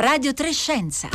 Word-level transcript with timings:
Radio 0.00 0.32
Trescenza. 0.32 1.08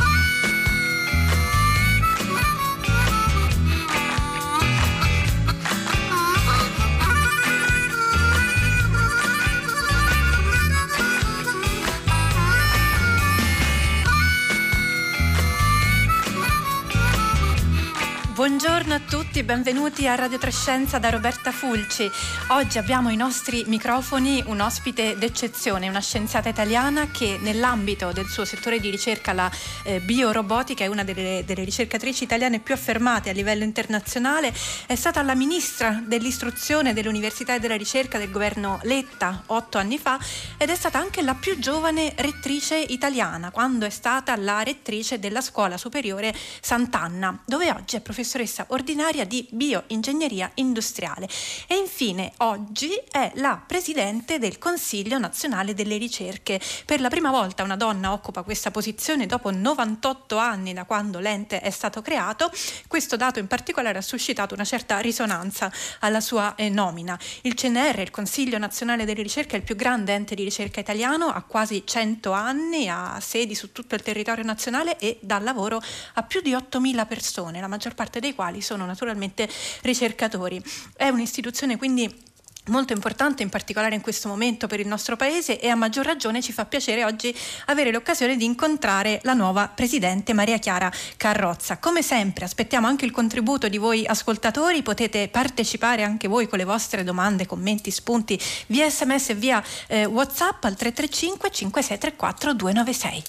Buongiorno 18.44 18.92
a 18.92 19.00
tutti, 19.00 19.42
benvenuti 19.42 20.06
a 20.06 20.16
Radio 20.16 20.36
Trescenza 20.36 20.98
da 20.98 21.08
Roberta 21.08 21.50
Fulci. 21.50 22.10
Oggi 22.48 22.76
abbiamo 22.76 23.08
ai 23.08 23.16
nostri 23.16 23.64
microfoni 23.66 24.44
un 24.48 24.60
ospite 24.60 25.16
d'eccezione, 25.16 25.88
una 25.88 26.02
scienziata 26.02 26.50
italiana 26.50 27.10
che 27.10 27.38
nell'ambito 27.40 28.12
del 28.12 28.26
suo 28.26 28.44
settore 28.44 28.80
di 28.80 28.90
ricerca, 28.90 29.32
la 29.32 29.50
eh, 29.84 30.00
biorobotica, 30.00 30.84
è 30.84 30.88
una 30.88 31.04
delle, 31.04 31.42
delle, 31.46 31.64
ricercatrici 31.64 32.24
italiane 32.24 32.58
più 32.58 32.74
affermate 32.74 33.30
a 33.30 33.32
livello 33.32 33.64
internazionale. 33.64 34.52
È 34.84 34.94
stata 34.94 35.22
la 35.22 35.34
ministra 35.34 36.02
dell'istruzione, 36.04 36.92
dell'università 36.92 37.54
e 37.54 37.60
della 37.60 37.76
ricerca 37.76 38.18
del 38.18 38.30
governo 38.30 38.78
Letta 38.82 39.44
otto 39.46 39.78
anni 39.78 39.96
fa 39.96 40.18
ed 40.58 40.68
è 40.68 40.74
stata 40.74 40.98
anche 40.98 41.22
la 41.22 41.34
più 41.34 41.58
giovane 41.58 42.12
rettrice 42.16 42.76
italiana 42.76 43.50
quando 43.50 43.86
è 43.86 43.90
stata 43.90 44.36
la 44.36 44.62
rettrice 44.62 45.18
della 45.18 45.40
scuola 45.40 45.78
superiore 45.78 46.34
Sant'Anna, 46.60 47.40
dove 47.46 47.70
oggi 47.70 47.96
è 47.96 48.00
professoressa 48.02 48.32
professoressa 48.34 48.66
ordinaria 48.70 49.24
di 49.24 49.46
bioingegneria 49.48 50.50
industriale 50.54 51.28
e 51.68 51.76
infine 51.76 52.32
oggi 52.38 52.90
è 53.10 53.30
la 53.36 53.62
presidente 53.64 54.40
del 54.40 54.58
Consiglio 54.58 55.18
nazionale 55.18 55.72
delle 55.72 55.96
ricerche. 55.96 56.60
Per 56.84 57.00
la 57.00 57.08
prima 57.08 57.30
volta 57.30 57.62
una 57.62 57.76
donna 57.76 58.12
occupa 58.12 58.42
questa 58.42 58.72
posizione 58.72 59.26
dopo 59.26 59.52
98 59.52 60.36
anni 60.36 60.72
da 60.72 60.84
quando 60.84 61.20
l'ente 61.20 61.60
è 61.60 61.70
stato 61.70 62.02
creato. 62.02 62.50
Questo 62.88 63.16
dato 63.16 63.38
in 63.38 63.46
particolare 63.46 63.98
ha 63.98 64.02
suscitato 64.02 64.54
una 64.54 64.64
certa 64.64 64.98
risonanza 64.98 65.70
alla 66.00 66.20
sua 66.20 66.56
eh, 66.56 66.68
nomina. 66.68 67.16
Il 67.42 67.54
CNR, 67.54 68.00
il 68.00 68.10
Consiglio 68.10 68.58
nazionale 68.58 69.04
delle 69.04 69.22
ricerche, 69.22 69.54
è 69.54 69.58
il 69.58 69.64
più 69.64 69.76
grande 69.76 70.12
ente 70.12 70.34
di 70.34 70.42
ricerca 70.42 70.80
italiano, 70.80 71.26
ha 71.26 71.42
quasi 71.42 71.84
100 71.86 72.32
anni, 72.32 72.88
ha 72.88 73.18
sedi 73.20 73.54
su 73.54 73.70
tutto 73.70 73.94
il 73.94 74.02
territorio 74.02 74.44
nazionale 74.44 74.98
e 74.98 75.18
dà 75.20 75.38
lavoro 75.38 75.80
a 76.14 76.22
più 76.24 76.40
di 76.40 76.52
8.000 76.52 77.06
persone, 77.06 77.60
la 77.60 77.68
maggior 77.68 77.94
parte 77.94 78.20
dei 78.24 78.34
quali 78.34 78.60
sono 78.62 78.86
naturalmente 78.86 79.48
ricercatori. 79.82 80.62
È 80.96 81.08
un'istituzione 81.08 81.76
quindi 81.76 82.32
molto 82.68 82.94
importante 82.94 83.42
in 83.42 83.50
particolare 83.50 83.94
in 83.94 84.00
questo 84.00 84.26
momento 84.28 84.66
per 84.66 84.80
il 84.80 84.86
nostro 84.86 85.16
paese 85.16 85.60
e 85.60 85.68
a 85.68 85.74
maggior 85.74 86.06
ragione 86.06 86.40
ci 86.40 86.52
fa 86.52 86.64
piacere 86.64 87.04
oggi 87.04 87.36
avere 87.66 87.90
l'occasione 87.90 88.36
di 88.36 88.46
incontrare 88.46 89.20
la 89.24 89.34
nuova 89.34 89.68
presidente 89.68 90.32
Maria 90.32 90.56
Chiara 90.58 90.90
Carrozza. 91.16 91.76
Come 91.78 92.02
sempre 92.02 92.46
aspettiamo 92.46 92.86
anche 92.86 93.04
il 93.04 93.10
contributo 93.10 93.68
di 93.68 93.76
voi 93.76 94.06
ascoltatori, 94.06 94.82
potete 94.82 95.28
partecipare 95.28 96.04
anche 96.04 96.26
voi 96.28 96.48
con 96.48 96.56
le 96.58 96.64
vostre 96.64 97.04
domande, 97.04 97.44
commenti, 97.46 97.90
spunti 97.90 98.40
via 98.68 98.88
sms 98.88 99.28
e 99.30 99.34
via 99.34 99.62
eh, 99.86 100.06
whatsapp 100.06 100.64
al 100.64 100.74
335 100.74 101.50
5634 101.50 102.54
296. 102.54 103.24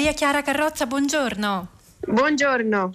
Maria 0.00 0.14
Chiara 0.14 0.40
Carrozza, 0.40 0.86
buongiorno. 0.86 1.68
Buongiorno. 2.06 2.94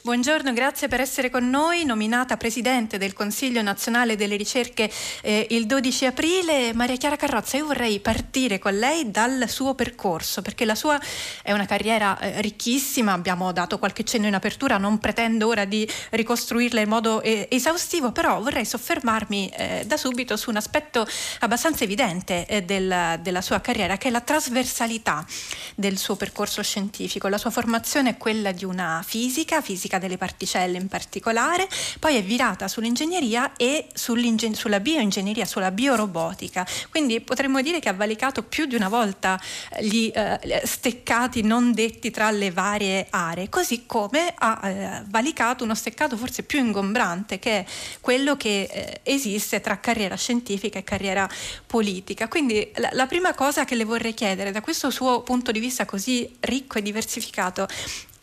Buongiorno, 0.00 0.52
grazie 0.52 0.86
per 0.86 1.00
essere 1.00 1.28
con 1.28 1.50
noi, 1.50 1.84
nominata 1.84 2.36
Presidente 2.36 2.98
del 2.98 3.12
Consiglio 3.14 3.62
nazionale 3.62 4.14
delle 4.14 4.36
ricerche 4.36 4.88
eh, 5.22 5.48
il 5.50 5.66
12 5.66 6.06
aprile. 6.06 6.72
Maria 6.72 6.96
Chiara 6.96 7.16
Carrozza, 7.16 7.56
io 7.56 7.66
vorrei 7.66 7.98
partire 7.98 8.60
con 8.60 8.78
lei 8.78 9.10
dal 9.10 9.46
suo 9.48 9.74
percorso, 9.74 10.40
perché 10.40 10.64
la 10.64 10.76
sua 10.76 11.00
è 11.42 11.50
una 11.50 11.66
carriera 11.66 12.16
eh, 12.20 12.40
ricchissima, 12.40 13.12
abbiamo 13.12 13.50
dato 13.50 13.80
qualche 13.80 14.04
cenno 14.04 14.28
in 14.28 14.34
apertura, 14.34 14.78
non 14.78 14.98
pretendo 14.98 15.48
ora 15.48 15.64
di 15.64 15.86
ricostruirla 16.10 16.80
in 16.80 16.88
modo 16.88 17.20
eh, 17.20 17.48
esaustivo, 17.50 18.12
però 18.12 18.40
vorrei 18.40 18.64
soffermarmi 18.64 19.48
eh, 19.48 19.82
da 19.84 19.96
subito 19.96 20.36
su 20.36 20.50
un 20.50 20.56
aspetto 20.56 21.08
abbastanza 21.40 21.82
evidente 21.82 22.46
eh, 22.46 22.62
del, 22.62 23.18
della 23.20 23.42
sua 23.42 23.60
carriera, 23.60 23.96
che 23.96 24.08
è 24.08 24.10
la 24.12 24.20
trasversalità 24.20 25.26
del 25.74 25.98
suo 25.98 26.14
percorso 26.14 26.62
scientifico. 26.62 27.26
La 27.26 27.38
sua 27.38 27.50
formazione 27.50 28.10
è 28.10 28.16
quella 28.16 28.52
di 28.52 28.64
una 28.64 29.02
fisica, 29.04 29.60
fisica 29.60 29.87
delle 29.96 30.18
particelle 30.18 30.76
in 30.76 30.88
particolare, 30.88 31.66
poi 31.98 32.16
è 32.16 32.22
virata 32.22 32.68
sull'ingegneria 32.68 33.52
e 33.56 33.86
sulla 33.94 34.80
bioingegneria, 34.80 35.46
sulla 35.46 35.70
biorobotica. 35.70 36.66
Quindi 36.90 37.20
potremmo 37.20 37.62
dire 37.62 37.80
che 37.80 37.88
ha 37.88 37.94
valicato 37.94 38.42
più 38.42 38.66
di 38.66 38.74
una 38.74 38.90
volta 38.90 39.40
gli 39.80 40.10
eh, 40.14 40.60
steccati 40.64 41.40
non 41.40 41.72
detti 41.72 42.10
tra 42.10 42.30
le 42.30 42.50
varie 42.50 43.06
aree, 43.08 43.48
così 43.48 43.86
come 43.86 44.34
ha 44.36 44.68
eh, 44.68 45.02
valicato 45.06 45.64
uno 45.64 45.74
steccato 45.74 46.18
forse 46.18 46.42
più 46.42 46.58
ingombrante 46.58 47.38
che 47.38 47.60
è 47.60 47.64
quello 48.00 48.36
che 48.36 48.68
eh, 48.70 49.00
esiste 49.04 49.60
tra 49.60 49.78
carriera 49.80 50.16
scientifica 50.16 50.78
e 50.78 50.84
carriera 50.84 51.28
politica. 51.66 52.28
Quindi 52.28 52.70
la, 52.74 52.90
la 52.92 53.06
prima 53.06 53.32
cosa 53.34 53.64
che 53.64 53.74
le 53.74 53.84
vorrei 53.84 54.14
chiedere 54.14 54.50
da 54.50 54.60
questo 54.60 54.90
suo 54.90 55.22
punto 55.22 55.52
di 55.52 55.60
vista 55.60 55.84
così 55.84 56.36
ricco 56.40 56.78
e 56.78 56.82
diversificato 56.82 57.68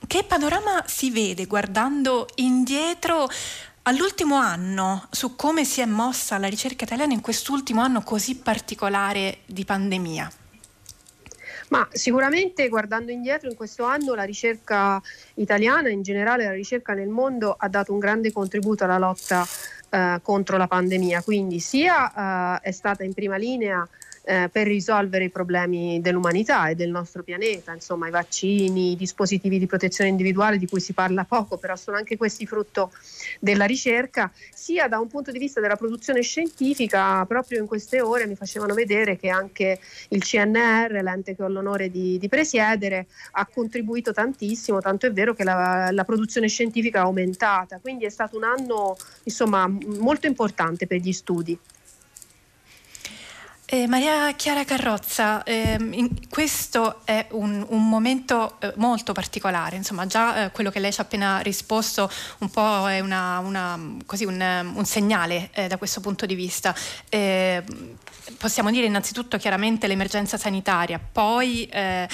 che 0.07 0.23
panorama 0.23 0.83
si 0.87 1.11
vede 1.11 1.45
guardando 1.45 2.27
indietro 2.35 3.27
all'ultimo 3.83 4.35
anno 4.35 5.07
su 5.11 5.35
come 5.35 5.65
si 5.65 5.81
è 5.81 5.85
mossa 5.85 6.37
la 6.37 6.47
ricerca 6.47 6.85
italiana 6.85 7.13
in 7.13 7.21
quest'ultimo 7.21 7.81
anno 7.81 8.01
così 8.01 8.37
particolare 8.37 9.39
di 9.45 9.65
pandemia? 9.65 10.31
Ma 11.69 11.87
sicuramente 11.91 12.67
guardando 12.69 13.11
indietro 13.11 13.49
in 13.49 13.55
questo 13.55 13.85
anno 13.85 14.13
la 14.13 14.23
ricerca 14.23 15.01
italiana, 15.35 15.89
in 15.89 16.03
generale 16.03 16.45
la 16.45 16.51
ricerca 16.51 16.93
nel 16.93 17.09
mondo, 17.09 17.55
ha 17.57 17.67
dato 17.67 17.91
un 17.91 17.99
grande 17.99 18.31
contributo 18.31 18.83
alla 18.83 18.99
lotta 18.99 19.45
eh, 19.89 20.19
contro 20.21 20.57
la 20.57 20.67
pandemia, 20.67 21.23
quindi 21.23 21.59
sia 21.59 22.59
eh, 22.61 22.69
è 22.69 22.71
stata 22.71 23.03
in 23.03 23.13
prima 23.13 23.37
linea 23.37 23.87
eh, 24.25 24.49
per 24.51 24.65
risolvere 24.65 25.25
i 25.25 25.29
problemi 25.29 26.01
dell'umanità 26.01 26.67
e 26.67 26.75
del 26.75 26.89
nostro 26.89 27.21
pianeta, 27.21 27.73
insomma 27.73 28.07
i 28.07 28.11
vaccini, 28.11 28.93
i 28.93 28.95
dispositivi 28.95 29.59
di 29.59 29.67
protezione 29.67 30.09
individuale 30.09 30.57
di 30.57 30.67
cui 30.67 30.79
si 30.79 30.93
parla 30.93 31.25
poco, 31.25 31.57
però 31.57 31.75
sono 31.75 31.97
anche 31.97 32.17
questi 32.17 32.47
frutto 32.47 32.91
della 33.39 33.65
ricerca, 33.65 34.31
sia 34.53 34.87
da 34.87 34.97
un 34.99 35.07
punto 35.07 35.31
di 35.31 35.37
vista 35.37 35.61
della 35.61 35.75
produzione 35.75 36.21
scientifica, 36.21 37.23
proprio 37.25 37.59
in 37.59 37.67
queste 37.67 38.01
ore 38.01 38.25
mi 38.25 38.35
facevano 38.35 38.73
vedere 38.73 39.15
che 39.15 39.29
anche 39.29 39.79
il 40.09 40.23
CNR, 40.23 41.01
l'ente 41.03 41.35
che 41.35 41.43
ho 41.43 41.47
l'onore 41.47 41.91
di, 41.91 42.17
di 42.17 42.27
presiedere, 42.27 43.05
ha 43.33 43.45
contribuito 43.45 44.11
tantissimo, 44.11 44.79
tanto 44.79 45.05
è 45.05 45.11
vero 45.11 45.35
che 45.35 45.43
la, 45.43 45.89
la 45.91 46.03
produzione 46.03 46.47
scientifica 46.47 46.99
è 46.99 47.01
aumentata, 47.03 47.77
quindi 47.79 48.05
è 48.05 48.09
stato 48.09 48.37
un 48.37 48.43
anno 48.43 48.97
insomma, 49.23 49.67
molto 49.67 50.25
importante 50.25 50.87
per 50.87 50.99
gli 50.99 51.13
studi. 51.13 51.57
Eh, 53.75 53.87
Maria 53.87 54.31
Chiara 54.35 54.63
Carrozza, 54.63 55.43
ehm, 55.43 56.07
questo 56.29 57.01
è 57.03 57.27
un, 57.31 57.65
un 57.67 57.89
momento 57.89 58.55
eh, 58.59 58.71
molto 58.77 59.11
particolare, 59.11 59.75
insomma 59.75 60.05
già 60.05 60.45
eh, 60.45 60.51
quello 60.51 60.69
che 60.69 60.79
lei 60.79 60.93
ci 60.93 61.01
ha 61.01 61.03
appena 61.03 61.39
risposto 61.39 62.09
un 62.37 62.49
po' 62.49 62.87
è 62.87 63.01
una, 63.01 63.39
una, 63.39 63.77
così 64.05 64.23
un, 64.23 64.71
un 64.75 64.85
segnale 64.85 65.49
eh, 65.51 65.67
da 65.67 65.75
questo 65.75 65.99
punto 65.99 66.25
di 66.25 66.35
vista. 66.35 66.73
Possiamo 68.37 68.69
dire 68.71 68.85
innanzitutto 68.85 69.37
chiaramente 69.37 69.87
l'emergenza 69.87 70.37
sanitaria, 70.37 70.99
poi 70.99 71.65
eh, 71.65 72.07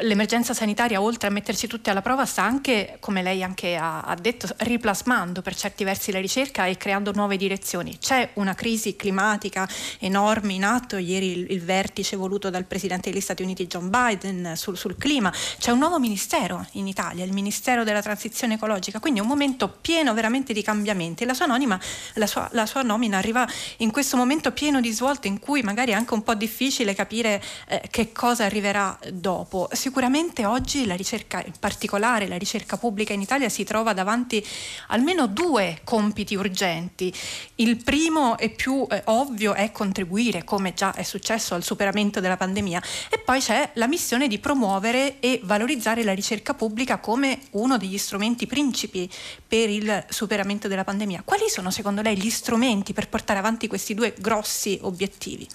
l'emergenza 0.00 0.54
sanitaria 0.54 1.00
oltre 1.00 1.28
a 1.28 1.30
metterci 1.30 1.66
tutti 1.66 1.90
alla 1.90 2.02
prova 2.02 2.24
sta 2.24 2.42
anche, 2.42 2.96
come 3.00 3.22
lei 3.22 3.42
anche 3.42 3.76
ha, 3.76 4.00
ha 4.00 4.14
detto, 4.14 4.48
riplasmando 4.58 5.42
per 5.42 5.54
certi 5.54 5.84
versi 5.84 6.10
la 6.10 6.20
ricerca 6.20 6.66
e 6.66 6.76
creando 6.76 7.12
nuove 7.12 7.36
direzioni. 7.36 7.98
C'è 7.98 8.30
una 8.34 8.54
crisi 8.54 8.96
climatica 8.96 9.68
enorme 9.98 10.54
in 10.54 10.64
atto, 10.64 10.96
ieri 10.96 11.32
il, 11.32 11.50
il 11.50 11.62
vertice 11.62 12.16
voluto 12.16 12.50
dal 12.50 12.64
Presidente 12.64 13.10
degli 13.10 13.20
Stati 13.20 13.42
Uniti 13.42 13.66
John 13.66 13.90
Biden 13.90 14.54
sul, 14.56 14.76
sul 14.76 14.96
clima, 14.96 15.32
c'è 15.58 15.70
un 15.70 15.78
nuovo 15.78 15.98
ministero 15.98 16.66
in 16.72 16.86
Italia, 16.86 17.24
il 17.24 17.32
Ministero 17.32 17.84
della 17.84 18.02
Transizione 18.02 18.54
Ecologica, 18.54 19.00
quindi 19.00 19.20
un 19.20 19.26
momento 19.26 19.68
pieno 19.68 20.14
veramente 20.14 20.52
di 20.52 20.62
cambiamenti. 20.62 21.24
La 21.24 21.34
sua, 21.34 21.44
anonima, 21.44 21.78
la 22.14 22.26
sua, 22.26 22.48
la 22.52 22.66
sua 22.66 22.82
nomina 22.82 23.18
arriva 23.18 23.46
in 23.78 23.90
questo 23.90 24.16
momento 24.16 24.52
pieno 24.52 24.80
di 24.80 24.90
svolte 24.90 25.28
in 25.28 25.38
cui 25.38 25.57
magari 25.62 25.92
è 25.92 25.94
anche 25.94 26.14
un 26.14 26.22
po' 26.22 26.34
difficile 26.34 26.94
capire 26.94 27.42
eh, 27.68 27.82
che 27.90 28.12
cosa 28.12 28.44
arriverà 28.44 28.98
dopo. 29.12 29.68
Sicuramente 29.72 30.44
oggi 30.44 30.86
la 30.86 30.94
ricerca, 30.94 31.42
in 31.44 31.54
particolare 31.58 32.28
la 32.28 32.36
ricerca 32.36 32.76
pubblica 32.76 33.12
in 33.12 33.20
Italia, 33.20 33.48
si 33.48 33.64
trova 33.64 33.92
davanti 33.92 34.44
almeno 34.88 35.26
due 35.26 35.80
compiti 35.84 36.34
urgenti. 36.34 37.12
Il 37.56 37.82
primo 37.82 38.38
e 38.38 38.50
più 38.50 38.86
eh, 38.90 39.02
ovvio 39.06 39.54
è 39.54 39.72
contribuire, 39.72 40.44
come 40.44 40.74
già 40.74 40.94
è 40.94 41.02
successo 41.02 41.54
al 41.54 41.64
superamento 41.64 42.20
della 42.20 42.36
pandemia, 42.36 42.82
e 43.10 43.18
poi 43.18 43.40
c'è 43.40 43.70
la 43.74 43.86
missione 43.86 44.28
di 44.28 44.38
promuovere 44.38 45.20
e 45.20 45.40
valorizzare 45.44 46.04
la 46.04 46.12
ricerca 46.12 46.54
pubblica 46.54 46.98
come 46.98 47.40
uno 47.52 47.78
degli 47.78 47.98
strumenti 47.98 48.46
principi 48.46 49.10
per 49.46 49.70
il 49.70 50.04
superamento 50.08 50.68
della 50.68 50.84
pandemia. 50.84 51.22
Quali 51.24 51.48
sono 51.48 51.70
secondo 51.70 52.02
lei 52.02 52.16
gli 52.16 52.30
strumenti 52.30 52.92
per 52.92 53.08
portare 53.08 53.38
avanti 53.38 53.66
questi 53.66 53.94
due 53.94 54.14
grossi 54.18 54.78
obiettivi? 54.82 55.47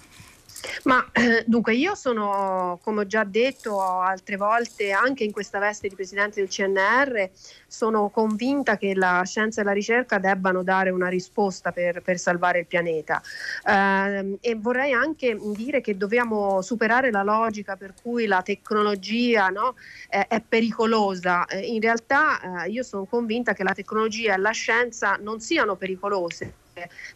Ma 0.84 1.06
eh, 1.12 1.44
dunque 1.46 1.74
io 1.74 1.94
sono, 1.94 2.78
come 2.82 3.00
ho 3.00 3.06
già 3.06 3.24
detto 3.24 3.80
altre 3.80 4.36
volte, 4.36 4.92
anche 4.92 5.24
in 5.24 5.32
questa 5.32 5.58
veste 5.58 5.88
di 5.88 5.94
presidente 5.94 6.40
del 6.40 6.48
CNR, 6.48 7.30
sono 7.66 8.08
convinta 8.10 8.76
che 8.76 8.94
la 8.94 9.22
scienza 9.24 9.60
e 9.60 9.64
la 9.64 9.72
ricerca 9.72 10.18
debbano 10.18 10.62
dare 10.62 10.90
una 10.90 11.08
risposta 11.08 11.72
per, 11.72 12.02
per 12.02 12.18
salvare 12.18 12.60
il 12.60 12.66
pianeta. 12.66 13.22
Eh, 13.66 14.38
e 14.40 14.54
vorrei 14.56 14.92
anche 14.92 15.38
dire 15.54 15.80
che 15.80 15.96
dobbiamo 15.96 16.62
superare 16.62 17.10
la 17.10 17.22
logica 17.22 17.76
per 17.76 17.94
cui 18.00 18.26
la 18.26 18.42
tecnologia 18.42 19.48
no, 19.48 19.74
è, 20.08 20.26
è, 20.28 20.40
pericolosa. 20.40 21.46
Eh, 21.46 21.60
in 21.60 21.80
realtà 21.80 22.64
eh, 22.64 22.70
io 22.70 22.82
sono 22.82 23.04
convinta 23.04 23.54
che 23.54 23.64
la 23.64 23.74
tecnologia 23.74 24.34
e 24.34 24.38
la 24.38 24.50
scienza 24.50 25.18
non 25.20 25.40
siano 25.40 25.76
pericolose 25.76 26.62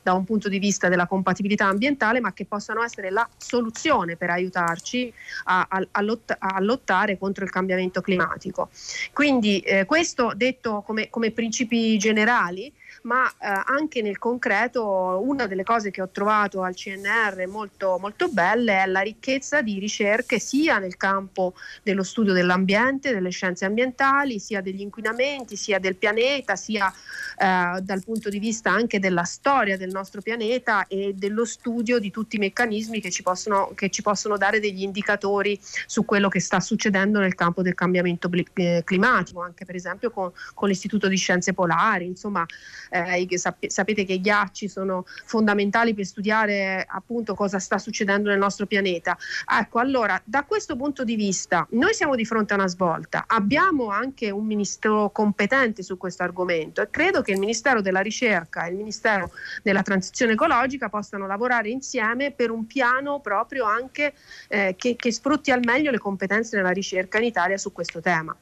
da 0.02 0.12
un 0.12 0.24
punto 0.24 0.48
di 0.48 0.58
vista 0.58 0.88
della 0.88 1.06
compatibilità 1.06 1.66
ambientale, 1.66 2.20
ma 2.20 2.32
che 2.32 2.44
possano 2.44 2.82
essere 2.82 3.10
la 3.10 3.28
soluzione 3.36 4.16
per 4.16 4.30
aiutarci 4.30 5.12
a, 5.44 5.66
a, 5.68 5.86
a, 5.90 6.00
lot, 6.02 6.36
a 6.38 6.60
lottare 6.60 7.18
contro 7.18 7.44
il 7.44 7.50
cambiamento 7.50 8.00
climatico. 8.00 8.70
Quindi 9.12 9.60
eh, 9.60 9.84
questo 9.84 10.32
detto 10.34 10.82
come, 10.82 11.10
come 11.10 11.30
principi 11.30 11.98
generali, 11.98 12.72
ma 13.02 13.28
eh, 13.28 13.62
anche 13.66 14.02
nel 14.02 14.18
concreto 14.18 15.20
una 15.22 15.46
delle 15.46 15.64
cose 15.64 15.90
che 15.90 16.02
ho 16.02 16.08
trovato 16.08 16.62
al 16.62 16.74
CNR 16.74 17.46
molto, 17.48 17.98
molto 18.00 18.28
belle 18.28 18.82
è 18.82 18.86
la 18.86 19.00
ricchezza 19.00 19.62
di 19.62 19.78
ricerche 19.78 20.38
sia 20.38 20.78
nel 20.78 20.96
campo 20.96 21.54
dello 21.82 22.02
studio 22.02 22.32
dell'ambiente, 22.32 23.12
delle 23.12 23.30
scienze 23.30 23.64
ambientali, 23.64 24.38
sia 24.38 24.60
degli 24.60 24.80
inquinamenti, 24.80 25.56
sia 25.56 25.78
del 25.78 25.96
pianeta, 25.96 26.56
sia 26.56 26.92
eh, 27.38 27.80
dal 27.80 28.02
punto 28.04 28.28
di 28.28 28.38
vista 28.38 28.70
anche 28.70 28.98
della 28.98 29.24
storia 29.24 29.76
del 29.76 29.90
nostro 29.90 30.20
pianeta 30.20 30.86
e 30.86 31.14
dello 31.14 31.44
studio 31.44 31.98
di 31.98 32.10
tutti 32.10 32.36
i 32.36 32.38
meccanismi 32.38 33.00
che 33.00 33.10
ci 33.10 33.22
possono, 33.22 33.72
che 33.74 33.90
ci 33.90 34.02
possono 34.02 34.36
dare 34.36 34.60
degli 34.60 34.82
indicatori 34.82 35.58
su 35.86 36.04
quello 36.04 36.28
che 36.28 36.40
sta 36.40 36.60
succedendo 36.60 37.18
nel 37.18 37.34
campo 37.34 37.62
del 37.62 37.74
cambiamento 37.74 38.30
eh, 38.54 38.82
climatico, 38.84 39.42
anche 39.42 39.64
per 39.64 39.74
esempio 39.74 40.10
con, 40.10 40.32
con 40.54 40.68
l'Istituto 40.68 41.08
di 41.08 41.16
Scienze 41.16 41.52
Polari, 41.52 42.06
insomma 42.06 42.44
eh, 42.90 43.26
sapete 43.68 44.04
che 44.04 44.14
i 44.14 44.20
ghiacci 44.20 44.68
sono 44.68 45.04
fondamentali 45.24 45.94
per 45.94 46.04
studiare 46.04 46.86
appunto 46.88 47.34
cosa 47.34 47.58
sta 47.58 47.78
succedendo 47.78 48.28
nel 48.28 48.38
nostro 48.38 48.66
pianeta. 48.66 49.16
Ecco, 49.60 49.78
allora 49.78 50.20
da 50.24 50.44
questo 50.44 50.76
punto 50.76 51.04
di 51.04 51.16
vista 51.16 51.66
noi 51.70 51.94
siamo 51.94 52.14
di 52.14 52.24
fronte 52.24 52.52
a 52.52 52.56
una 52.56 52.68
svolta, 52.68 53.24
abbiamo 53.26 53.88
anche 53.88 54.30
un 54.30 54.46
ministro 54.46 55.10
competente 55.10 55.82
su 55.82 55.96
questo 55.96 56.22
argomento 56.22 56.82
e 56.82 56.90
credo 56.90 57.22
che 57.22 57.32
il 57.32 57.38
Ministero 57.38 57.80
della 57.80 58.00
Ricerca 58.00 58.64
e 58.64 58.70
il 58.70 58.76
Ministero 58.76 59.30
della 59.62 59.82
Transizione 59.82 60.32
Ecologica 60.32 60.88
possano 60.88 61.26
lavorare 61.26 61.68
insieme 61.68 62.30
per 62.30 62.50
un 62.50 62.66
piano 62.66 63.20
proprio 63.20 63.64
anche 63.64 64.14
eh, 64.48 64.74
che, 64.76 64.96
che 64.96 65.12
sfrutti 65.12 65.50
al 65.50 65.60
meglio 65.64 65.90
le 65.90 65.98
competenze 65.98 66.56
della 66.56 66.70
ricerca 66.70 67.18
in 67.18 67.24
Italia 67.24 67.58
su 67.58 67.72
questo 67.72 68.00
tema. 68.00 68.36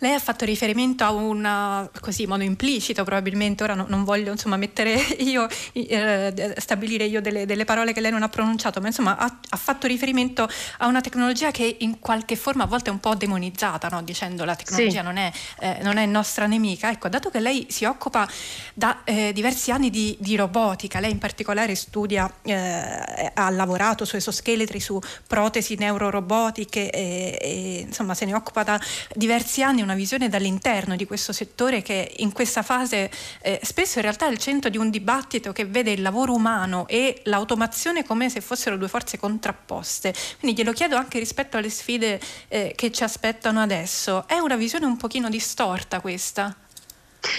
Lei 0.00 0.14
ha 0.14 0.18
fatto 0.20 0.44
riferimento 0.44 1.02
a 1.02 1.10
un 1.10 1.88
così 2.00 2.26
modo 2.26 2.44
implicito 2.44 3.02
probabilmente, 3.02 3.64
ora 3.64 3.74
no, 3.74 3.84
non 3.88 4.04
voglio 4.04 4.30
insomma 4.30 4.56
mettere 4.56 4.94
io, 5.18 5.48
eh, 5.72 6.54
stabilire 6.58 7.04
io 7.04 7.20
delle, 7.20 7.46
delle, 7.46 7.64
parole 7.64 7.92
che 7.92 8.00
lei 8.00 8.12
non 8.12 8.22
ha 8.22 8.28
pronunciato, 8.28 8.80
ma 8.80 8.86
insomma 8.86 9.16
ha, 9.16 9.38
ha, 9.48 9.56
fatto 9.56 9.88
riferimento 9.88 10.48
a 10.78 10.86
una 10.86 11.00
tecnologia 11.00 11.50
che 11.50 11.78
in 11.80 11.98
qualche 11.98 12.36
forma 12.36 12.62
a 12.62 12.66
volte 12.66 12.90
è 12.90 12.92
un 12.92 13.00
po' 13.00 13.16
demonizzata, 13.16 13.88
no? 13.88 14.02
dicendo 14.02 14.44
la 14.44 14.54
tecnologia 14.54 15.00
sì. 15.00 15.04
non, 15.04 15.16
è, 15.16 15.32
eh, 15.58 15.78
non, 15.82 15.96
è, 15.96 16.06
nostra 16.06 16.46
nemica. 16.46 16.90
Ecco, 16.90 17.08
dato 17.08 17.30
che 17.30 17.40
lei 17.40 17.66
si 17.68 17.84
occupa 17.84 18.28
da 18.74 19.02
eh, 19.02 19.32
diversi 19.32 19.72
anni 19.72 19.90
di, 19.90 20.16
di, 20.20 20.36
robotica, 20.36 21.00
lei 21.00 21.10
in 21.10 21.18
particolare 21.18 21.74
studia, 21.74 22.32
eh, 22.42 23.32
ha 23.34 23.50
lavorato 23.50 24.04
su 24.04 24.14
esoscheletri, 24.14 24.78
su 24.78 25.00
protesi 25.26 25.74
neurorobotiche 25.74 26.90
e, 26.90 27.38
e 27.40 27.84
insomma 27.86 28.14
se 28.14 28.26
ne 28.26 28.34
occupa 28.34 28.62
da 28.62 28.80
diversi 29.14 29.62
anni 29.62 29.86
una 29.88 29.96
visione 29.96 30.28
dall'interno 30.28 30.96
di 30.96 31.06
questo 31.06 31.32
settore 31.32 31.80
che 31.80 32.12
in 32.18 32.32
questa 32.32 32.62
fase 32.62 33.10
eh, 33.40 33.58
spesso 33.62 33.98
in 33.98 34.04
realtà 34.04 34.26
è 34.26 34.30
il 34.30 34.36
centro 34.36 34.68
di 34.68 34.76
un 34.76 34.90
dibattito 34.90 35.52
che 35.52 35.64
vede 35.64 35.92
il 35.92 36.02
lavoro 36.02 36.34
umano 36.34 36.86
e 36.88 37.22
l'automazione 37.24 38.04
come 38.04 38.28
se 38.28 38.42
fossero 38.42 38.76
due 38.76 38.88
forze 38.88 39.18
contrapposte. 39.18 40.14
Quindi 40.38 40.60
glielo 40.60 40.72
chiedo 40.72 40.96
anche 40.96 41.18
rispetto 41.18 41.56
alle 41.56 41.70
sfide 41.70 42.20
eh, 42.48 42.74
che 42.76 42.92
ci 42.92 43.02
aspettano 43.02 43.60
adesso. 43.60 44.28
È 44.28 44.36
una 44.38 44.56
visione 44.56 44.84
un 44.84 44.98
pochino 44.98 45.30
distorta 45.30 46.00
questa? 46.00 46.54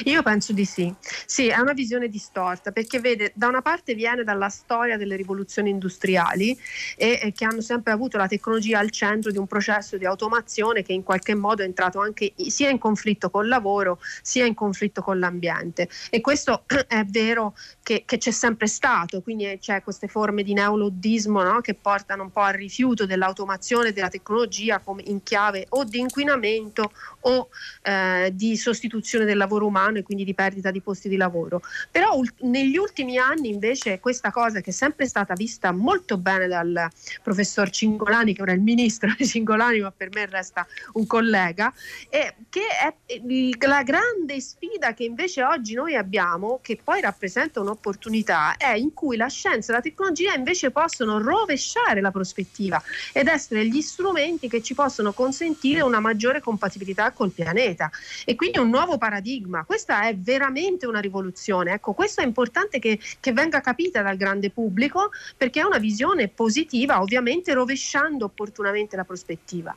Io 0.06 0.22
penso 0.24 0.54
di 0.54 0.66
sì. 0.66 0.94
Sì, 1.26 1.48
è 1.48 1.58
una 1.60 1.74
visione 1.74 2.10
distorta 2.10 2.72
perché 2.72 3.00
vede, 3.00 3.32
da 3.36 3.48
una 3.48 3.62
parte 3.62 3.94
viene 3.94 4.24
dalla 4.24 4.50
storia 4.50 4.98
delle 4.98 5.16
rivoluzioni 5.16 5.70
industriali 5.70 6.58
e, 6.98 7.20
e, 7.22 7.32
che 7.32 7.46
hanno 7.46 7.62
sempre 7.62 7.94
avuto 7.94 8.18
la 8.18 8.28
tecnologia 8.28 8.80
al 8.80 8.92
centro 8.92 9.32
di 9.32 9.38
un 9.38 9.48
processo 9.48 9.98
di 9.98 10.06
automazione 10.06 10.84
che 10.84 10.94
in 10.94 11.04
qualche 11.04 11.36
modo 11.36 11.62
è 11.62 11.66
entrato 11.66 12.00
anche 12.00 12.34
sia 12.48 12.70
in 12.70 12.78
conflitto 12.78 13.30
col 13.30 13.48
lavoro 13.48 14.00
sia 14.22 14.46
in 14.46 14.54
conflitto 14.54 15.02
con 15.02 15.20
l'ambiente. 15.20 15.90
E 16.10 16.22
questo 16.22 16.66
è 16.88 17.04
vero 17.06 17.56
che, 17.82 18.04
che 18.06 18.18
c'è 18.18 18.32
sempre 18.32 18.68
stato, 18.68 19.22
quindi 19.22 19.58
c'è 19.60 19.82
queste 19.82 20.08
forme 20.08 20.44
di 20.44 20.54
neoluddismo 20.54 21.42
no? 21.42 21.62
che 21.62 21.74
portano 21.74 22.24
un 22.24 22.32
po' 22.32 22.42
al 22.42 22.54
rifiuto 22.54 23.06
dell'automazione 23.06 23.94
della 23.94 24.10
tecnologia 24.10 24.80
come 24.80 25.04
in 25.06 25.24
chiave 25.24 25.66
o 25.70 25.84
di 25.84 26.00
inquinamento 26.00 26.92
o 27.22 27.50
eh, 27.84 28.32
di 28.34 28.58
sostituzione 28.58 29.26
del 29.26 29.38
lavoro 29.38 29.69
umano 29.70 29.98
e 29.98 30.04
quindi 30.04 30.24
di 30.24 30.34
perdita 30.34 30.72
di 30.72 30.82
posti 30.82 31.10
di 31.10 31.16
lavoro. 31.16 31.62
Però 31.90 32.16
ul- 32.16 32.34
negli 32.42 32.78
ultimi 32.78 33.18
anni 33.18 33.50
invece 33.50 34.00
questa 34.00 34.32
cosa 34.32 34.62
che 34.62 34.72
è 34.72 34.74
sempre 34.74 35.08
stata 35.08 35.34
vista 35.34 35.72
molto 35.72 36.18
bene 36.18 36.48
dal 36.48 36.88
professor 37.24 37.70
Cingolani, 37.70 38.34
che 38.34 38.42
ora 38.42 38.52
è 38.52 38.56
il 38.56 38.62
ministro 38.62 39.10
Cingolani, 39.18 39.80
ma 39.80 39.92
per 39.92 40.10
me 40.12 40.26
resta 40.26 40.68
un 40.94 41.08
collega, 41.08 41.74
è 42.10 42.34
che 42.50 42.62
è 42.82 42.94
il, 43.28 43.56
la 43.60 43.84
grande 43.84 44.40
sfida 44.42 44.94
che 44.94 45.04
invece 45.04 45.44
oggi 45.44 45.74
noi 45.74 45.96
abbiamo, 45.96 46.60
che 46.62 46.80
poi 46.84 47.02
rappresenta 47.02 47.62
un'opportunità, 47.62 48.58
è 48.58 48.74
in 48.74 48.94
cui 48.94 49.18
la 49.18 49.28
scienza 49.28 49.72
e 49.72 49.76
la 49.76 49.82
tecnologia 49.82 50.34
invece 50.34 50.72
possono 50.72 51.20
rovesciare 51.20 52.02
la 52.02 52.12
prospettiva 52.12 52.82
ed 53.14 53.28
essere 53.28 53.66
gli 53.68 53.82
strumenti 53.82 54.48
che 54.48 54.62
ci 54.62 54.74
possono 54.74 55.14
consentire 55.14 55.82
una 55.82 56.00
maggiore 56.00 56.42
compatibilità 56.42 57.12
col 57.12 57.32
pianeta 57.32 57.90
e 58.26 58.36
quindi 58.36 58.60
un 58.60 58.70
nuovo 58.70 58.98
paradigma 58.98 59.59
prima. 59.60 59.64
Questa 59.66 60.08
è 60.08 60.16
veramente 60.16 60.86
una 60.86 61.00
rivoluzione. 61.00 61.74
Ecco, 61.74 61.94
questo 61.94 62.22
è 62.22 62.26
importante 62.26 62.80
che, 62.80 63.00
che 63.20 63.34
venga 63.34 63.62
capita 63.62 64.02
dal 64.02 64.18
grande 64.18 64.50
pubblico 64.50 65.12
perché 65.36 65.62
è 65.62 65.64
una 65.64 65.78
visione 65.78 66.28
positiva, 66.28 67.02
ovviamente 67.02 67.54
rovesciando 67.54 68.26
opportunamente 68.26 68.96
la 68.96 69.04
prospettiva. 69.04 69.76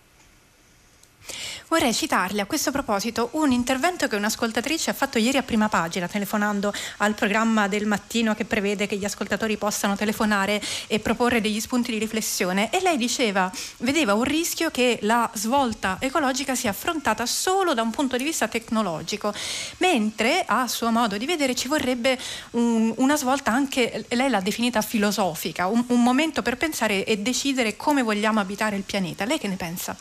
Vorrei 1.73 1.95
citarle 1.95 2.43
a 2.43 2.45
questo 2.45 2.71
proposito 2.71 3.31
un 3.33 3.50
intervento 3.50 4.07
che 4.07 4.17
un'ascoltatrice 4.17 4.91
ha 4.91 4.93
fatto 4.93 5.17
ieri 5.17 5.38
a 5.38 5.43
prima 5.43 5.71
pagina, 5.71 6.07
telefonando 6.07 6.71
al 6.99 7.14
programma 7.14 7.67
del 7.67 7.87
mattino 7.87 8.35
che 8.35 8.45
prevede 8.45 8.87
che 8.87 8.99
gli 8.99 9.07
ascoltatori 9.07 9.57
possano 9.57 9.97
telefonare 9.97 10.61
e 10.87 11.00
proporre 11.00 11.41
degli 11.41 11.61
spunti 11.61 11.91
di 11.91 11.97
riflessione. 11.97 12.69
E 12.71 12.83
lei 12.83 12.99
diceva, 12.99 13.50
vedeva 13.79 14.12
un 14.12 14.25
rischio 14.25 14.71
che 14.71 14.99
la 15.00 15.31
svolta 15.33 15.97
ecologica 15.99 16.55
sia 16.55 16.69
affrontata 16.69 17.25
solo 17.25 17.73
da 17.73 17.81
un 17.81 17.91
punto 17.91 18.19
di 18.19 18.25
vista 18.25 18.49
tecnologico, 18.49 19.33
mentre 19.79 20.45
a 20.47 20.69
suo 20.69 20.91
modo 20.91 21.17
di 21.17 21.25
vedere 21.25 21.55
ci 21.55 21.69
vorrebbe 21.69 22.19
un, 22.50 22.93
una 22.99 23.17
svolta 23.17 23.50
anche, 23.50 24.05
lei 24.11 24.29
l'ha 24.29 24.41
definita 24.43 24.83
filosofica, 24.83 25.69
un, 25.69 25.83
un 25.87 26.02
momento 26.02 26.43
per 26.43 26.59
pensare 26.59 27.07
e 27.07 27.17
decidere 27.17 27.76
come 27.76 28.02
vogliamo 28.02 28.41
abitare 28.41 28.76
il 28.76 28.83
pianeta. 28.83 29.25
Lei 29.25 29.38
che 29.38 29.49
ne 29.49 29.57
pensa? 29.57 29.97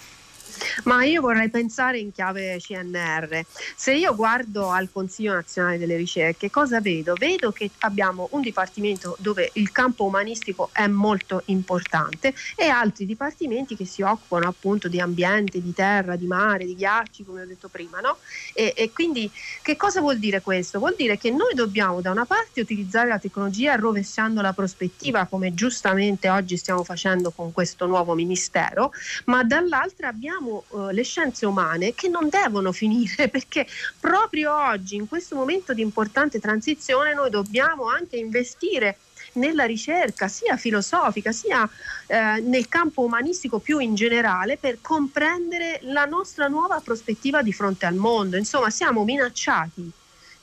Ma 0.84 1.04
io 1.04 1.22
vorrei 1.22 1.50
pensare 1.50 2.00
in 2.00 2.12
chiave 2.12 2.58
CNR. 2.60 3.46
Se 3.76 3.94
io 3.94 4.16
guardo 4.16 4.70
al 4.70 4.90
Consiglio 4.92 5.34
nazionale 5.34 5.78
delle 5.78 5.96
ricerche, 5.96 6.50
cosa 6.50 6.82
vedo? 6.82 7.14
Vedo 7.14 7.52
che 7.52 7.70
abbiamo 7.80 8.28
un 8.32 8.42
dipartimento 8.42 9.16
dove 9.20 9.50
il 9.54 9.72
campo 9.72 10.06
umanistico 10.06 10.70
è 10.72 10.88
molto 10.88 11.44
importante 11.46 12.34
e 12.56 12.68
altri 12.68 13.06
dipartimenti 13.06 13.76
che 13.76 13.86
si 13.86 14.02
occupano 14.02 14.48
appunto 14.48 14.88
di 14.88 15.00
ambiente, 15.00 15.62
di 15.62 15.74
terra, 15.74 16.16
di 16.16 16.28
mare, 16.28 16.66
di 16.66 16.76
ghiacci, 16.76 17.24
come 17.24 17.42
ho 17.42 17.46
detto 17.46 17.68
prima. 17.68 18.00
No? 18.00 18.18
E, 18.54 18.74
e 18.76 18.92
quindi 18.92 19.30
che 19.62 19.76
cosa 19.76 20.02
vuol 20.02 20.18
dire 20.18 20.42
questo? 20.42 20.80
Vuol 20.80 20.96
dire 20.98 21.18
che 21.18 21.32
noi 21.32 21.54
dobbiamo 21.54 22.02
da 22.02 22.12
una 22.12 22.26
parte 22.26 22.62
utilizzare 22.62 23.08
la 23.08 23.20
tecnologia 23.20 23.76
rovesciando 23.76 24.42
la 24.42 24.54
prospettiva, 24.54 25.26
come 25.26 25.54
giustamente 25.54 26.30
oggi 26.30 26.58
stiamo 26.58 26.84
facendo 26.84 27.32
con 27.32 27.52
questo 27.52 27.86
nuovo 27.86 28.14
ministero, 28.14 28.92
ma 29.26 29.44
dall'altra 29.44 30.08
abbiamo 30.08 30.51
uh, 30.70 30.90
le 30.90 31.04
scienze 31.04 31.46
umane 31.46 31.94
che 31.94 32.08
non 32.08 32.30
devono 32.30 32.72
finire 32.74 33.28
perché 33.30 33.68
proprio 34.00 34.56
oggi, 34.56 34.96
in 34.96 35.08
questo 35.08 35.36
momento 35.36 35.74
di 35.74 35.82
importante 35.82 36.40
transizione, 36.40 37.14
noi 37.14 37.30
dobbiamo 37.30 37.88
anche 37.88 38.18
investire 38.18 38.98
nella 39.34 39.64
ricerca 39.64 40.28
sia 40.28 40.58
filosofica 40.58 41.32
sia 41.32 41.70
eh, 42.08 42.42
nel 42.42 42.68
campo 42.68 43.04
umanistico 43.04 43.60
più 43.60 43.80
in 43.80 43.96
generale 43.96 44.58
per 44.58 44.80
comprendere 44.82 45.80
la 45.84 46.06
nostra 46.06 46.48
nuova 46.48 46.82
prospettiva 46.82 47.42
di 47.42 47.54
fronte 47.54 47.86
al 47.86 47.96
mondo. 47.96 48.36
Insomma, 48.36 48.70
siamo 48.70 49.04
minacciati 49.04 49.90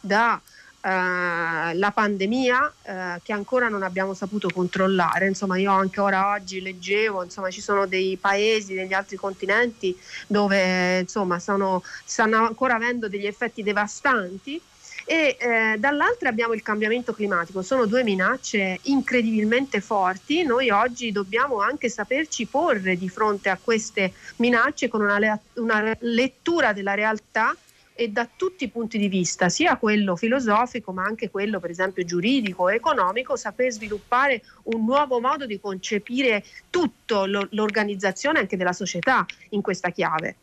da 0.00 0.40
Uh, 0.80 1.74
la 1.74 1.90
pandemia 1.92 2.72
uh, 2.82 2.92
che 3.24 3.32
ancora 3.32 3.68
non 3.68 3.82
abbiamo 3.82 4.14
saputo 4.14 4.48
controllare. 4.48 5.26
Insomma, 5.26 5.58
io 5.58 5.72
anche 5.72 6.00
ora 6.00 6.30
oggi 6.30 6.60
leggevo, 6.60 7.24
insomma, 7.24 7.50
ci 7.50 7.60
sono 7.60 7.86
dei 7.86 8.16
paesi, 8.16 8.74
degli 8.74 8.92
altri 8.92 9.16
continenti 9.16 9.98
dove 10.28 11.00
insomma, 11.00 11.40
sono, 11.40 11.82
stanno 12.04 12.46
ancora 12.46 12.76
avendo 12.76 13.08
degli 13.08 13.26
effetti 13.26 13.64
devastanti. 13.64 14.60
E 15.04 15.36
eh, 15.40 15.76
dall'altra 15.78 16.28
abbiamo 16.28 16.52
il 16.52 16.62
cambiamento 16.62 17.14
climatico, 17.14 17.62
sono 17.62 17.86
due 17.86 18.04
minacce 18.04 18.78
incredibilmente 18.82 19.80
forti. 19.80 20.44
Noi 20.44 20.68
oggi 20.70 21.12
dobbiamo 21.12 21.60
anche 21.60 21.88
saperci 21.88 22.46
porre 22.46 22.96
di 22.96 23.08
fronte 23.08 23.48
a 23.48 23.58
queste 23.60 24.12
minacce 24.36 24.88
con 24.88 25.00
una, 25.00 25.40
una 25.54 25.96
lettura 26.00 26.72
della 26.72 26.94
realtà 26.94 27.56
e 28.00 28.10
da 28.10 28.30
tutti 28.36 28.62
i 28.62 28.68
punti 28.68 28.96
di 28.96 29.08
vista, 29.08 29.48
sia 29.48 29.76
quello 29.76 30.14
filosofico 30.14 30.92
ma 30.92 31.02
anche 31.02 31.30
quello 31.30 31.58
per 31.58 31.70
esempio 31.70 32.04
giuridico 32.04 32.68
e 32.68 32.76
economico, 32.76 33.34
saper 33.34 33.72
sviluppare 33.72 34.40
un 34.64 34.84
nuovo 34.84 35.18
modo 35.18 35.46
di 35.46 35.58
concepire 35.58 36.44
tutta 36.70 37.26
l'organizzazione 37.26 38.38
anche 38.38 38.56
della 38.56 38.72
società 38.72 39.26
in 39.48 39.62
questa 39.62 39.90
chiave. 39.90 40.36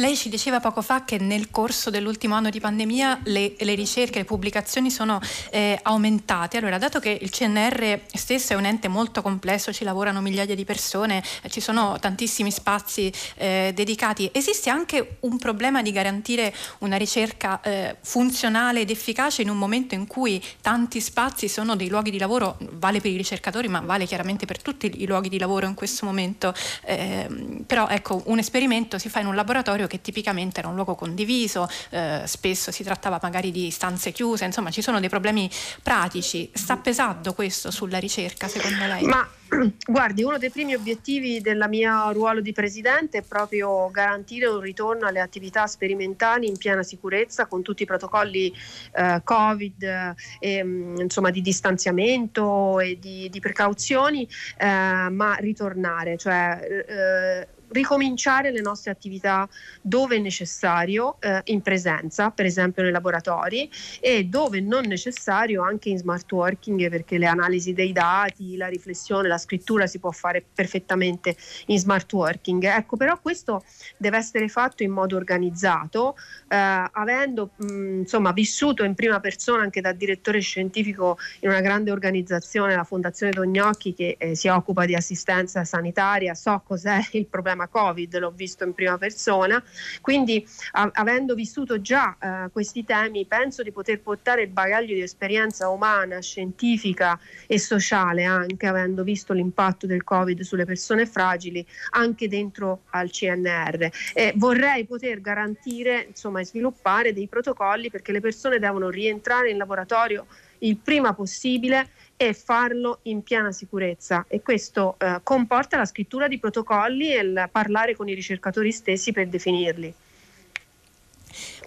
Lei 0.00 0.16
ci 0.16 0.30
diceva 0.30 0.60
poco 0.60 0.80
fa 0.80 1.04
che 1.04 1.18
nel 1.18 1.50
corso 1.50 1.90
dell'ultimo 1.90 2.34
anno 2.34 2.48
di 2.48 2.58
pandemia 2.58 3.20
le, 3.24 3.52
le 3.58 3.74
ricerche, 3.74 4.20
le 4.20 4.24
pubblicazioni 4.24 4.90
sono 4.90 5.20
eh, 5.50 5.78
aumentate. 5.82 6.56
Allora, 6.56 6.78
dato 6.78 7.00
che 7.00 7.18
il 7.20 7.28
CNR 7.28 8.00
stesso 8.10 8.54
è 8.54 8.56
un 8.56 8.64
ente 8.64 8.88
molto 8.88 9.20
complesso, 9.20 9.74
ci 9.74 9.84
lavorano 9.84 10.22
migliaia 10.22 10.54
di 10.54 10.64
persone, 10.64 11.22
eh, 11.42 11.50
ci 11.50 11.60
sono 11.60 11.98
tantissimi 12.00 12.50
spazi 12.50 13.12
eh, 13.34 13.72
dedicati, 13.74 14.30
esiste 14.32 14.70
anche 14.70 15.18
un 15.20 15.36
problema 15.36 15.82
di 15.82 15.92
garantire 15.92 16.54
una 16.78 16.96
ricerca 16.96 17.60
eh, 17.60 17.96
funzionale 18.00 18.80
ed 18.80 18.88
efficace 18.88 19.42
in 19.42 19.50
un 19.50 19.58
momento 19.58 19.94
in 19.94 20.06
cui 20.06 20.42
tanti 20.62 21.02
spazi 21.02 21.46
sono 21.46 21.76
dei 21.76 21.90
luoghi 21.90 22.10
di 22.10 22.18
lavoro, 22.18 22.56
vale 22.72 23.02
per 23.02 23.10
i 23.10 23.18
ricercatori, 23.18 23.68
ma 23.68 23.80
vale 23.80 24.06
chiaramente 24.06 24.46
per 24.46 24.62
tutti 24.62 24.90
i 25.02 25.06
luoghi 25.06 25.28
di 25.28 25.38
lavoro 25.38 25.66
in 25.66 25.74
questo 25.74 26.06
momento. 26.06 26.54
Ehm, 26.86 27.64
però 27.66 27.86
ecco, 27.88 28.22
un 28.28 28.38
esperimento 28.38 28.96
si 28.96 29.10
fa 29.10 29.20
in 29.20 29.26
un 29.26 29.34
laboratorio 29.34 29.88
che 29.90 30.00
tipicamente 30.00 30.60
era 30.60 30.68
un 30.68 30.76
luogo 30.76 30.94
condiviso, 30.94 31.68
eh, 31.90 32.22
spesso 32.24 32.70
si 32.70 32.84
trattava 32.84 33.18
magari 33.20 33.50
di 33.50 33.70
stanze 33.70 34.12
chiuse, 34.12 34.44
insomma 34.44 34.70
ci 34.70 34.80
sono 34.80 35.00
dei 35.00 35.08
problemi 35.08 35.50
pratici. 35.82 36.48
Sta 36.54 36.76
pesando 36.76 37.34
questo 37.34 37.72
sulla 37.72 37.98
ricerca 37.98 38.46
secondo 38.46 38.86
lei? 38.86 39.02
Ma 39.02 39.28
guardi, 39.86 40.22
uno 40.22 40.38
dei 40.38 40.50
primi 40.50 40.74
obiettivi 40.74 41.40
del 41.40 41.64
mio 41.68 42.12
ruolo 42.12 42.40
di 42.40 42.52
presidente 42.52 43.18
è 43.18 43.22
proprio 43.22 43.90
garantire 43.90 44.46
un 44.46 44.60
ritorno 44.60 45.06
alle 45.06 45.20
attività 45.20 45.66
sperimentali 45.66 46.46
in 46.46 46.56
piena 46.56 46.82
sicurezza 46.82 47.46
con 47.46 47.62
tutti 47.62 47.82
i 47.82 47.86
protocolli 47.86 48.54
eh, 48.92 49.20
Covid, 49.24 50.14
eh, 50.38 50.58
insomma 50.58 51.30
di 51.30 51.40
distanziamento 51.40 52.78
e 52.78 52.98
di, 53.00 53.28
di 53.28 53.40
precauzioni, 53.40 54.28
eh, 54.56 54.66
ma 55.10 55.34
ritornare, 55.34 56.16
cioè 56.16 56.84
eh, 56.86 57.48
ricominciare 57.70 58.50
le 58.50 58.60
nostre 58.60 58.90
attività 58.90 59.48
dove 59.80 60.18
necessario 60.18 61.16
eh, 61.20 61.40
in 61.44 61.62
presenza, 61.62 62.30
per 62.30 62.46
esempio 62.46 62.82
nei 62.82 62.92
laboratori, 62.92 63.70
e 64.00 64.24
dove 64.24 64.60
non 64.60 64.84
necessario 64.84 65.62
anche 65.62 65.88
in 65.88 65.98
smart 65.98 66.30
working, 66.32 66.88
perché 66.88 67.18
le 67.18 67.26
analisi 67.26 67.72
dei 67.72 67.92
dati, 67.92 68.56
la 68.56 68.68
riflessione, 68.68 69.28
la 69.28 69.38
scrittura 69.38 69.86
si 69.86 69.98
può 69.98 70.10
fare 70.10 70.44
perfettamente 70.54 71.36
in 71.66 71.78
smart 71.78 72.12
working. 72.12 72.62
Ecco, 72.64 72.96
però 72.96 73.18
questo 73.20 73.64
deve 73.96 74.16
essere 74.16 74.48
fatto 74.48 74.82
in 74.82 74.90
modo 74.90 75.16
organizzato, 75.16 76.16
eh, 76.48 76.56
avendo 76.56 77.50
mh, 77.56 78.00
insomma 78.00 78.32
vissuto 78.32 78.84
in 78.84 78.94
prima 78.94 79.20
persona 79.20 79.62
anche 79.62 79.80
da 79.80 79.92
direttore 79.92 80.40
scientifico 80.40 81.18
in 81.40 81.50
una 81.50 81.60
grande 81.60 81.90
organizzazione, 81.90 82.74
la 82.74 82.84
Fondazione 82.84 83.32
Dognocchi, 83.32 83.94
che 83.94 84.16
eh, 84.18 84.34
si 84.34 84.48
occupa 84.48 84.84
di 84.84 84.94
assistenza 84.94 85.64
sanitaria, 85.64 86.34
so 86.34 86.62
cos'è 86.64 86.98
il 87.12 87.26
problema 87.26 87.59
tema 87.60 87.68
Covid, 87.68 88.18
l'ho 88.18 88.30
visto 88.30 88.64
in 88.64 88.72
prima 88.72 88.96
persona, 88.96 89.62
quindi 90.00 90.46
a- 90.72 90.90
avendo 90.94 91.34
vissuto 91.34 91.80
già 91.80 92.16
eh, 92.18 92.50
questi 92.50 92.84
temi 92.84 93.26
penso 93.26 93.62
di 93.62 93.72
poter 93.72 94.00
portare 94.00 94.42
il 94.42 94.48
bagaglio 94.48 94.94
di 94.94 95.02
esperienza 95.02 95.68
umana, 95.68 96.20
scientifica 96.20 97.18
e 97.46 97.58
sociale, 97.58 98.24
anche 98.24 98.66
avendo 98.66 99.02
visto 99.02 99.32
l'impatto 99.32 99.86
del 99.86 100.04
Covid 100.04 100.40
sulle 100.40 100.64
persone 100.64 101.06
fragili, 101.06 101.64
anche 101.90 102.28
dentro 102.28 102.82
al 102.90 103.10
CNR. 103.10 103.90
E 104.14 104.32
vorrei 104.36 104.86
poter 104.86 105.20
garantire 105.20 106.06
insomma, 106.08 106.40
e 106.40 106.44
sviluppare 106.44 107.12
dei 107.12 107.28
protocolli 107.28 107.90
perché 107.90 108.12
le 108.12 108.20
persone 108.20 108.58
devono 108.58 108.88
rientrare 108.88 109.50
in 109.50 109.58
laboratorio 109.58 110.26
il 110.60 110.76
prima 110.76 111.14
possibile 111.14 111.88
e 112.22 112.34
farlo 112.34 112.98
in 113.04 113.22
piena 113.22 113.50
sicurezza 113.50 114.26
e 114.28 114.42
questo 114.42 114.96
eh, 114.98 115.20
comporta 115.22 115.78
la 115.78 115.86
scrittura 115.86 116.28
di 116.28 116.38
protocolli 116.38 117.14
e 117.14 117.20
il 117.20 117.48
parlare 117.50 117.96
con 117.96 118.10
i 118.10 118.14
ricercatori 118.14 118.72
stessi 118.72 119.10
per 119.10 119.28
definirli. 119.28 119.94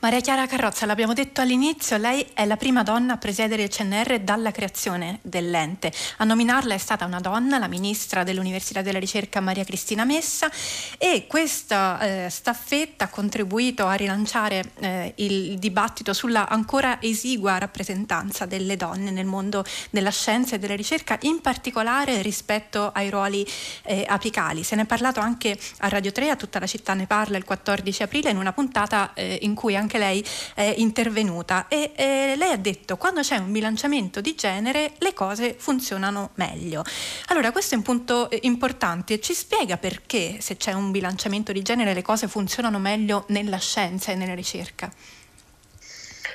Maria 0.03 0.19
Chiara 0.19 0.48
Carrozza, 0.48 0.86
l'abbiamo 0.86 1.13
detto 1.13 1.39
all'inizio, 1.39 1.95
lei 1.95 2.27
è 2.33 2.45
la 2.45 2.57
prima 2.57 2.83
donna 2.83 3.13
a 3.13 3.17
presiedere 3.17 3.63
il 3.63 3.69
CNR 3.69 4.19
dalla 4.19 4.51
creazione 4.51 5.19
dell'ente. 5.22 5.93
A 6.17 6.25
nominarla 6.25 6.74
è 6.74 6.77
stata 6.77 7.05
una 7.05 7.22
donna, 7.22 7.57
la 7.57 7.69
ministra 7.69 8.24
dell'Università 8.24 8.81
della 8.81 9.00
Ricerca 9.00 9.39
Maria 9.39 9.63
Cristina 9.63 10.03
Messa 10.03 10.51
e 10.98 11.25
questa 11.25 12.01
eh, 12.01 12.29
staffetta 12.29 13.05
ha 13.05 13.07
contribuito 13.07 13.88
a 13.88 13.93
rilanciare 13.93 14.74
eh, 14.81 15.13
il 15.19 15.57
dibattito 15.57 16.12
sulla 16.12 16.50
ancora 16.50 17.01
esigua 17.01 17.57
rappresentanza 17.57 18.45
delle 18.45 18.75
donne 18.75 19.10
nel 19.10 19.25
mondo 19.25 19.63
della 19.89 20.12
scienza 20.12 20.57
e 20.57 20.60
della 20.60 20.75
ricerca, 20.75 21.17
in 21.22 21.39
particolare 21.39 22.22
rispetto 22.22 22.91
ai 22.93 23.10
ruoli 23.10 23.48
eh, 23.83 24.03
apicali. 24.05 24.63
Se 24.63 24.75
ne 24.75 24.81
è 24.81 24.86
parlato 24.86 25.22
anche 25.22 25.57
a 25.77 25.88
Radio 25.88 26.12
3, 26.12 26.29
a 26.29 26.36
tutta 26.36 26.60
la 26.60 26.67
città 26.67 26.93
ne 26.93 27.07
parla 27.07 27.38
il 27.38 27.45
14 27.45 28.03
aprile 28.03 28.31
in 28.31 28.36
una 28.36 28.51
puntata 28.51 29.13
eh, 29.13 29.39
in 29.43 29.53
cui 29.55 29.77
anche 29.77 29.91
anche 29.93 29.97
lei 29.97 30.25
è 30.55 30.73
intervenuta 30.77 31.67
e 31.67 31.91
eh, 31.95 32.33
lei 32.35 32.51
ha 32.51 32.57
detto 32.57 32.97
quando 32.97 33.21
c'è 33.21 33.38
un 33.38 33.51
bilanciamento 33.51 34.21
di 34.21 34.33
genere 34.35 34.93
le 34.97 35.13
cose 35.13 35.55
funzionano 35.57 36.31
meglio. 36.35 36.83
Allora 37.27 37.51
questo 37.51 37.75
è 37.75 37.77
un 37.77 37.83
punto 37.83 38.29
eh, 38.29 38.39
importante, 38.43 39.19
ci 39.19 39.33
spiega 39.33 39.77
perché 39.77 40.38
se 40.39 40.57
c'è 40.57 40.73
un 40.73 40.91
bilanciamento 40.91 41.51
di 41.51 41.62
genere 41.62 41.93
le 41.93 42.01
cose 42.01 42.27
funzionano 42.27 42.79
meglio 42.79 43.25
nella 43.27 43.57
scienza 43.57 44.12
e 44.12 44.15
nella 44.15 44.35
ricerca? 44.35 44.91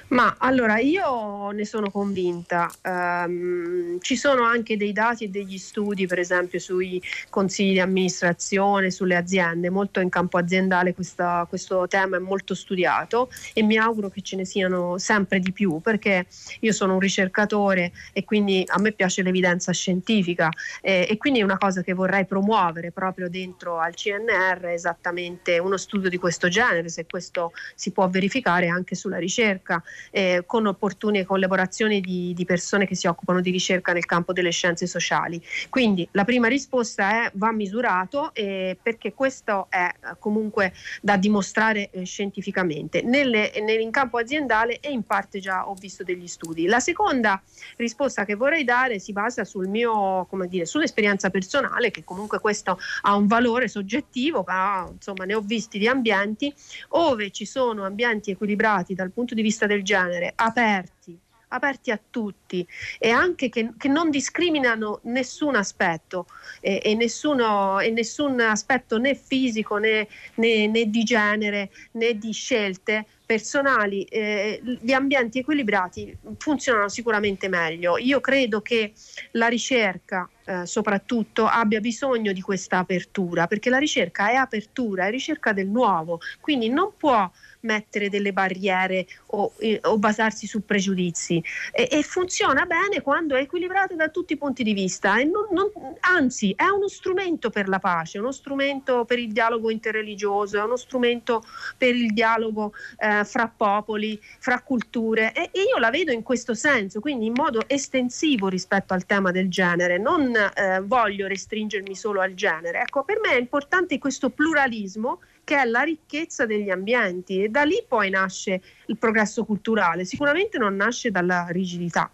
Ma 0.08 0.36
allora 0.38 0.78
io 0.78 1.50
ne 1.50 1.66
sono 1.66 1.90
convinta, 1.90 2.70
um, 2.82 4.00
ci 4.00 4.16
sono 4.16 4.42
anche 4.42 4.78
dei 4.78 4.92
dati 4.92 5.24
e 5.24 5.28
degli 5.28 5.58
studi 5.58 6.06
per 6.06 6.18
esempio 6.18 6.58
sui 6.58 7.02
consigli 7.28 7.72
di 7.72 7.80
amministrazione, 7.80 8.90
sulle 8.90 9.16
aziende, 9.16 9.68
molto 9.68 10.00
in 10.00 10.08
campo 10.08 10.38
aziendale 10.38 10.94
questa, 10.94 11.44
questo 11.46 11.86
tema 11.88 12.16
è 12.16 12.20
molto 12.20 12.54
studiato 12.54 13.28
e 13.52 13.62
mi 13.62 13.76
auguro 13.76 14.08
che 14.08 14.22
ce 14.22 14.36
ne 14.36 14.46
siano 14.46 14.96
sempre 14.96 15.40
di 15.40 15.52
più 15.52 15.78
perché 15.80 16.26
io 16.60 16.72
sono 16.72 16.94
un 16.94 17.00
ricercatore 17.00 17.92
e 18.14 18.24
quindi 18.24 18.64
a 18.66 18.80
me 18.80 18.92
piace 18.92 19.22
l'evidenza 19.22 19.72
scientifica. 19.72 20.48
Eh, 20.80 21.06
e 21.10 21.18
quindi 21.18 21.40
è 21.40 21.42
una 21.42 21.58
cosa 21.58 21.82
che 21.82 21.92
vorrei 21.92 22.24
promuovere 22.24 22.92
proprio 22.92 23.28
dentro 23.28 23.78
al 23.78 23.94
CNR 23.94 24.68
esattamente 24.68 25.58
uno 25.58 25.76
studio 25.76 26.08
di 26.08 26.16
questo 26.16 26.48
genere, 26.48 26.88
se 26.88 27.04
questo 27.04 27.52
si 27.74 27.90
può 27.90 28.08
verificare 28.08 28.68
anche 28.68 28.94
sulla 28.94 29.18
ricerca 29.18 29.82
eh, 30.10 30.42
con 30.46 30.66
opportune 30.66 31.24
collaborazioni 31.24 32.00
di, 32.00 32.32
di, 32.34 32.44
persone 32.44 32.86
che 32.86 32.94
si 32.94 33.06
occupano 33.06 33.40
di 33.40 33.50
ricerca 33.50 33.92
nel 33.92 34.04
campo 34.04 34.32
delle 34.32 34.50
scienze 34.50 34.86
sociali. 34.86 35.42
Quindi 35.68 36.08
la 36.12 36.24
prima 36.24 36.48
risposta 36.48 37.24
è 37.24 37.30
va 37.34 37.52
misurato 37.52 38.34
eh, 38.34 38.76
perché 38.80 39.12
questo 39.12 39.66
è 39.70 39.86
eh, 39.88 40.16
comunque 40.18 40.72
da 41.00 41.16
dimostrare 41.16 41.90
eh, 41.90 42.04
scientificamente. 42.04 43.02
Nelle, 43.02 43.52
nel, 43.62 43.80
in 43.80 43.90
campo 43.90 44.18
aziendale 44.18 44.80
e 44.80 44.90
in 44.90 45.02
parte 45.02 45.40
già 45.40 45.68
ho 45.68 45.74
visto 45.74 46.04
degli 46.04 46.26
studi. 46.26 46.66
La 46.66 46.80
seconda 46.80 47.40
risposta 47.76 48.24
che 48.24 48.34
vorrei 48.34 48.64
dare 48.64 48.98
si 48.98 49.12
basa 49.12 49.44
sul 49.44 49.68
mio, 49.68 50.26
come 50.26 50.48
dire, 50.48 50.66
sull'esperienza 50.66 51.30
personale, 51.30 51.90
che 51.90 52.04
comunque 52.04 52.40
questo 52.40 52.78
ha 53.02 53.14
un 53.14 53.26
valore 53.26 53.68
soggettivo, 53.68 54.44
ma 54.46 54.88
insomma 54.90 55.24
ne 55.24 55.34
ho 55.34 55.40
visti 55.40 55.78
di 55.78 55.88
ambienti 55.88 56.52
dove 56.88 57.30
ci 57.30 57.44
sono 57.44 57.84
ambienti 57.84 58.30
equilibrati 58.30 58.94
dal 58.94 59.10
punto 59.10 59.34
di 59.34 59.42
vista 59.42 59.66
del 59.66 59.82
genere, 59.88 60.32
aperti, 60.34 61.18
aperti 61.48 61.90
a 61.90 61.98
tutti 62.10 62.66
e 62.98 63.10
anche 63.10 63.48
che, 63.48 63.70
che 63.78 63.88
non 63.88 64.10
discriminano 64.10 65.00
nessun 65.04 65.56
aspetto 65.56 66.26
e, 66.60 66.80
e, 66.84 66.94
nessuno, 66.94 67.80
e, 67.80 67.90
nessun 67.90 68.38
aspetto 68.40 68.98
né 68.98 69.14
fisico 69.14 69.78
né, 69.78 70.06
né, 70.34 70.66
né 70.66 70.90
di 70.90 71.02
genere 71.04 71.70
né 71.92 72.18
di 72.18 72.32
scelte 72.32 73.06
personali, 73.28 74.04
eh, 74.04 74.58
gli 74.80 74.92
ambienti 74.92 75.40
equilibrati 75.40 76.16
funzionano 76.38 76.88
sicuramente 76.88 77.48
meglio. 77.48 77.98
Io 77.98 78.20
credo 78.20 78.62
che 78.62 78.94
la 79.32 79.48
ricerca 79.48 80.26
eh, 80.46 80.64
soprattutto 80.64 81.44
abbia 81.44 81.78
bisogno 81.78 82.32
di 82.32 82.40
questa 82.40 82.78
apertura, 82.78 83.46
perché 83.46 83.68
la 83.68 83.76
ricerca 83.76 84.30
è 84.30 84.34
apertura, 84.34 85.06
è 85.06 85.10
ricerca 85.10 85.52
del 85.52 85.68
nuovo, 85.68 86.20
quindi 86.40 86.70
non 86.70 86.92
può 86.96 87.30
mettere 87.60 88.08
delle 88.08 88.32
barriere 88.32 89.06
o, 89.26 89.52
eh, 89.58 89.80
o 89.84 89.98
basarsi 89.98 90.46
su 90.46 90.64
pregiudizi. 90.64 91.42
E, 91.72 91.88
e, 91.90 92.02
funziona 92.02 92.64
bene 92.66 93.00
quando 93.02 93.34
è 93.34 93.40
equilibrata 93.40 93.94
da 93.94 94.08
tutti 94.08 94.34
i 94.34 94.36
punti 94.36 94.62
di 94.62 94.72
vista 94.72 95.18
e 95.18 95.24
non, 95.24 95.46
non, 95.50 95.70
anzi 96.00 96.52
è 96.56 96.64
uno 96.64 96.88
strumento 96.88 97.50
per 97.50 97.68
la 97.68 97.78
pace, 97.78 98.18
uno 98.18 98.32
strumento 98.32 99.04
per 99.04 99.18
il 99.18 99.32
dialogo 99.32 99.70
interreligioso, 99.70 100.58
è 100.58 100.62
uno 100.62 100.76
strumento 100.76 101.42
per 101.76 101.94
il 101.94 102.12
dialogo 102.12 102.72
eh, 102.98 103.24
fra 103.24 103.52
popoli, 103.54 104.20
fra 104.38 104.60
culture. 104.60 105.32
E, 105.32 105.50
e, 105.52 105.62
io 105.62 105.78
la 105.78 105.90
vedo 105.90 106.12
in 106.12 106.22
questo 106.22 106.54
senso, 106.54 107.00
quindi 107.00 107.26
in 107.26 107.34
modo 107.34 107.62
estensivo 107.66 108.48
rispetto 108.48 108.94
al 108.94 109.06
tema 109.06 109.30
del 109.30 109.48
genere, 109.48 109.98
non 109.98 110.34
eh, 110.34 110.80
voglio 110.80 111.26
restringermi 111.26 111.94
solo 111.94 112.20
al 112.20 112.34
genere. 112.34 112.80
Ecco, 112.80 113.02
per 113.04 113.20
me 113.20 113.32
è 113.32 113.38
importante 113.38 113.98
questo 113.98 114.30
pluralismo 114.30 115.20
che 115.48 115.56
è 115.56 115.64
la 115.64 115.80
ricchezza 115.80 116.44
degli 116.44 116.68
ambienti 116.68 117.42
e 117.42 117.48
da 117.48 117.62
lì 117.62 117.82
poi 117.88 118.10
nasce 118.10 118.60
il 118.88 118.98
progresso 118.98 119.46
culturale, 119.46 120.04
sicuramente 120.04 120.58
non 120.58 120.76
nasce 120.76 121.10
dalla 121.10 121.46
rigidità. 121.48 122.10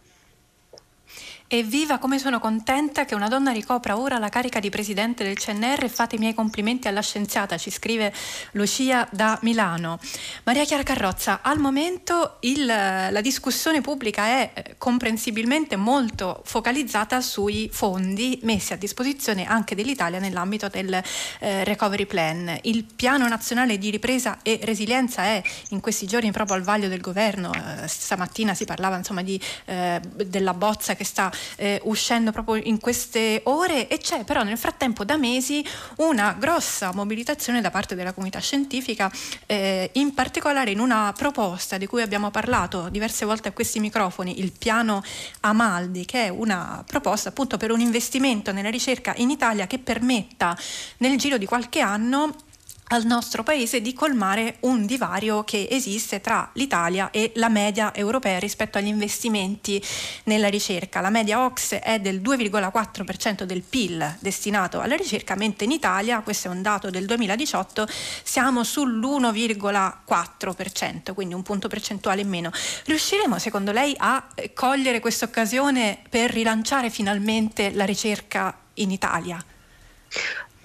Evviva 1.56 1.99
come 1.99 2.18
sono 2.18 2.40
contenta 2.40 3.04
che 3.04 3.14
una 3.14 3.28
donna 3.28 3.52
ricopra 3.52 3.96
ora 3.96 4.18
la 4.18 4.28
carica 4.28 4.58
di 4.58 4.70
presidente 4.70 5.23
del 5.23 5.38
CNR 5.38 5.88
fate 5.88 6.16
i 6.16 6.18
miei 6.18 6.34
complimenti 6.34 6.88
alla 6.88 7.00
scienziata, 7.00 7.56
ci 7.58 7.70
scrive 7.70 8.12
Lucia 8.54 9.06
da 9.12 9.38
Milano. 9.42 10.00
Maria 10.42 10.64
Chiara 10.64 10.82
Carrozza, 10.82 11.42
al 11.42 11.61
momento 11.61 12.38
il, 12.40 12.66
la 12.66 13.20
discussione 13.20 13.82
pubblica 13.82 14.25
è 14.25 14.50
eh, 14.52 14.75
comprensibilmente 14.78 15.76
molto 15.76 16.42
focalizzata 16.44 17.20
sui 17.20 17.70
fondi 17.73 18.40
messi 18.42 18.73
a 18.73 18.76
disposizione 18.76 19.46
anche 19.46 19.76
dell'Italia 19.76 20.18
nell'ambito 20.18 20.66
del 20.66 20.92
eh, 21.38 21.62
Recovery 21.62 22.06
Plan. 22.06 22.58
Il 22.62 22.82
piano 22.82 23.28
nazionale 23.28 23.78
di 23.78 23.90
ripresa 23.90 24.38
e 24.42 24.58
resilienza 24.64 25.23
è 25.23 25.40
in 25.68 25.78
questi 25.78 26.08
giorni 26.08 26.32
proprio 26.32 26.56
al 26.56 26.64
vaglio 26.64 26.88
del 26.88 27.00
governo, 27.00 27.52
eh, 27.52 27.87
stamattina 27.87 28.54
si 28.54 28.64
parlava 28.64 28.96
insomma 28.96 29.23
di, 29.23 29.40
eh, 29.66 30.00
della 30.16 30.54
bozza 30.54 30.96
che 30.96 31.04
sta 31.04 31.30
eh, 31.56 31.80
uscendo 31.84 32.32
proprio 32.32 32.62
in 32.64 32.80
queste 32.80 33.40
ore 33.44 33.88
e 33.88 33.98
c'è 33.98 34.24
però 34.24 34.42
nel 34.42 34.58
frattempo 34.58 35.04
da 35.04 35.16
mesi 35.16 35.64
una 35.96 36.34
grossa 36.38 36.92
mobilitazione 36.92 37.60
da 37.60 37.70
parte 37.70 37.94
della 37.94 38.12
comunità 38.12 38.38
scientifica, 38.40 39.10
eh, 39.46 39.90
in 39.94 40.14
particolare 40.14 40.70
in 40.70 40.80
una 40.80 41.12
proposta 41.16 41.78
di 41.78 41.86
cui 41.86 42.02
abbiamo 42.02 42.30
parlato 42.30 42.88
diverse 42.88 43.24
volte 43.24 43.48
a 43.48 43.52
questi 43.52 43.80
microfoni, 43.80 44.40
il 44.40 44.52
piano 44.52 45.02
Amaldi, 45.40 46.04
che 46.04 46.26
è 46.26 46.28
una 46.28 46.82
proposta 46.86 47.28
appunto 47.28 47.56
per 47.56 47.70
un 47.70 47.80
investimento 47.80 48.52
nella 48.52 48.70
ricerca 48.70 49.14
in 49.16 49.30
Italia 49.30 49.66
che 49.66 49.78
permetta 49.78 50.56
nel 50.98 51.16
giro 51.18 51.38
di 51.38 51.46
qualche 51.46 51.80
anno 51.80 52.34
al 52.94 53.04
nostro 53.06 53.42
paese 53.42 53.80
di 53.80 53.92
colmare 53.92 54.58
un 54.60 54.86
divario 54.86 55.42
che 55.42 55.66
esiste 55.68 56.20
tra 56.20 56.48
l'Italia 56.52 57.10
e 57.10 57.32
la 57.34 57.48
media 57.48 57.92
europea 57.92 58.38
rispetto 58.38 58.78
agli 58.78 58.86
investimenti 58.86 59.84
nella 60.24 60.46
ricerca. 60.46 61.00
La 61.00 61.10
media 61.10 61.44
OX 61.44 61.74
è 61.74 61.98
del 61.98 62.20
2,4% 62.20 63.42
del 63.42 63.62
PIL 63.62 64.16
destinato 64.20 64.80
alla 64.80 64.94
ricerca, 64.94 65.34
mentre 65.34 65.64
in 65.64 65.72
Italia, 65.72 66.20
questo 66.20 66.46
è 66.46 66.52
un 66.52 66.62
dato 66.62 66.90
del 66.90 67.04
2018, 67.06 67.88
siamo 68.22 68.60
sull'1,4%, 68.60 71.14
quindi 71.14 71.34
un 71.34 71.42
punto 71.42 71.66
percentuale 71.66 72.20
in 72.20 72.28
meno. 72.28 72.52
Riusciremo 72.84 73.40
secondo 73.40 73.72
lei 73.72 73.92
a 73.98 74.24
cogliere 74.54 75.00
questa 75.00 75.24
occasione 75.24 75.98
per 76.08 76.30
rilanciare 76.30 76.90
finalmente 76.90 77.72
la 77.72 77.84
ricerca 77.84 78.56
in 78.74 78.92
Italia? 78.92 79.44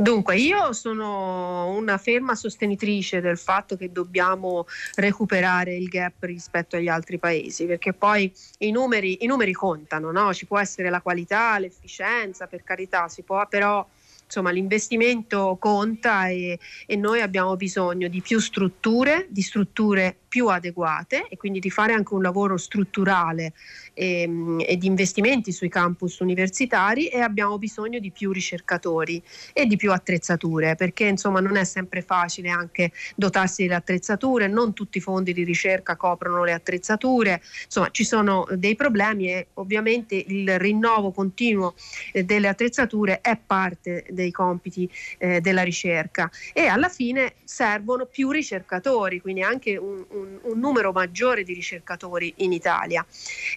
Dunque, 0.01 0.37
io 0.37 0.71
sono 0.71 1.67
una 1.75 1.97
ferma 1.97 2.33
sostenitrice 2.33 3.19
del 3.19 3.37
fatto 3.37 3.75
che 3.75 3.91
dobbiamo 3.91 4.65
recuperare 4.95 5.75
il 5.75 5.89
gap 5.89 6.23
rispetto 6.23 6.77
agli 6.77 6.87
altri 6.87 7.17
paesi, 7.17 7.65
perché 7.65 7.91
poi 7.91 8.31
i 8.59 8.71
numeri, 8.71 9.25
i 9.25 9.27
numeri 9.27 9.51
contano, 9.51 10.09
no? 10.13 10.33
ci 10.33 10.45
può 10.45 10.57
essere 10.57 10.89
la 10.89 11.01
qualità, 11.01 11.59
l'efficienza, 11.59 12.47
per 12.47 12.63
carità, 12.63 13.09
si 13.09 13.23
può, 13.23 13.45
però 13.49 13.85
insomma 14.23 14.51
l'investimento 14.51 15.57
conta 15.59 16.29
e, 16.29 16.57
e, 16.85 16.95
noi 16.95 17.19
abbiamo 17.19 17.57
bisogno 17.57 18.07
di 18.07 18.21
più 18.21 18.39
strutture, 18.39 19.25
di 19.29 19.41
strutture 19.41 20.19
più 20.29 20.47
adeguate 20.47 21.27
e 21.27 21.35
quindi 21.35 21.59
di 21.59 21.69
fare 21.69 21.93
anche 21.93 22.13
un 22.13 22.21
lavoro 22.21 22.55
strutturale 22.55 23.53
e, 23.93 24.21
ehm, 24.21 24.63
e, 24.65 24.77
di 24.77 24.85
investimenti 24.87 25.51
sui 25.51 25.67
campus 25.67 26.19
universitari 26.19 27.07
e 27.07 27.19
abbiamo 27.19 27.57
bisogno 27.57 27.99
di 27.99 28.11
più 28.11 28.31
ricercatori 28.31 29.21
e 29.51 29.65
di 29.65 29.75
più 29.75 29.91
attrezzature 29.91 30.75
perché 30.75 31.05
insomma 31.05 31.41
non 31.41 31.57
è 31.57 31.63
sempre 31.65 32.01
facile 32.01 32.49
anche 32.49 32.91
dotarsi 33.15 33.63
delle 33.63 33.75
attrezzature, 33.75 34.47
non 34.47 34.73
tutti 34.73 34.99
i 34.99 35.01
fondi 35.01 35.33
di 35.33 35.43
ricerca 35.43 35.95
coprono 35.95 36.43
le 36.43 36.53
attrezzature, 36.53 37.41
insomma 37.65 37.89
ci 37.91 38.05
sono 38.05 38.47
dei 38.53 38.75
problemi 38.75 39.29
e 39.29 39.47
ovviamente 39.55 40.23
il 40.27 40.57
rinnovo 40.59 41.11
continuo 41.11 41.73
eh, 42.13 42.23
delle 42.23 42.47
attrezzature 42.47 43.21
è 43.21 43.37
parte 43.43 44.05
dei 44.09 44.31
compiti 44.31 44.89
eh, 45.17 45.41
della 45.41 45.63
ricerca 45.63 46.29
e 46.53 46.67
alla 46.67 46.89
fine 46.89 47.33
servono 47.43 48.05
più 48.05 48.29
ricercatori, 48.29 49.19
quindi 49.21 49.41
anche 49.41 49.75
un, 49.75 50.05
un, 50.09 50.18
un 50.19 50.59
numero 50.59 50.91
maggiore 50.91 51.43
di 51.43 51.53
ricercatori 51.53 52.33
in 52.37 52.51
Italia. 52.51 53.05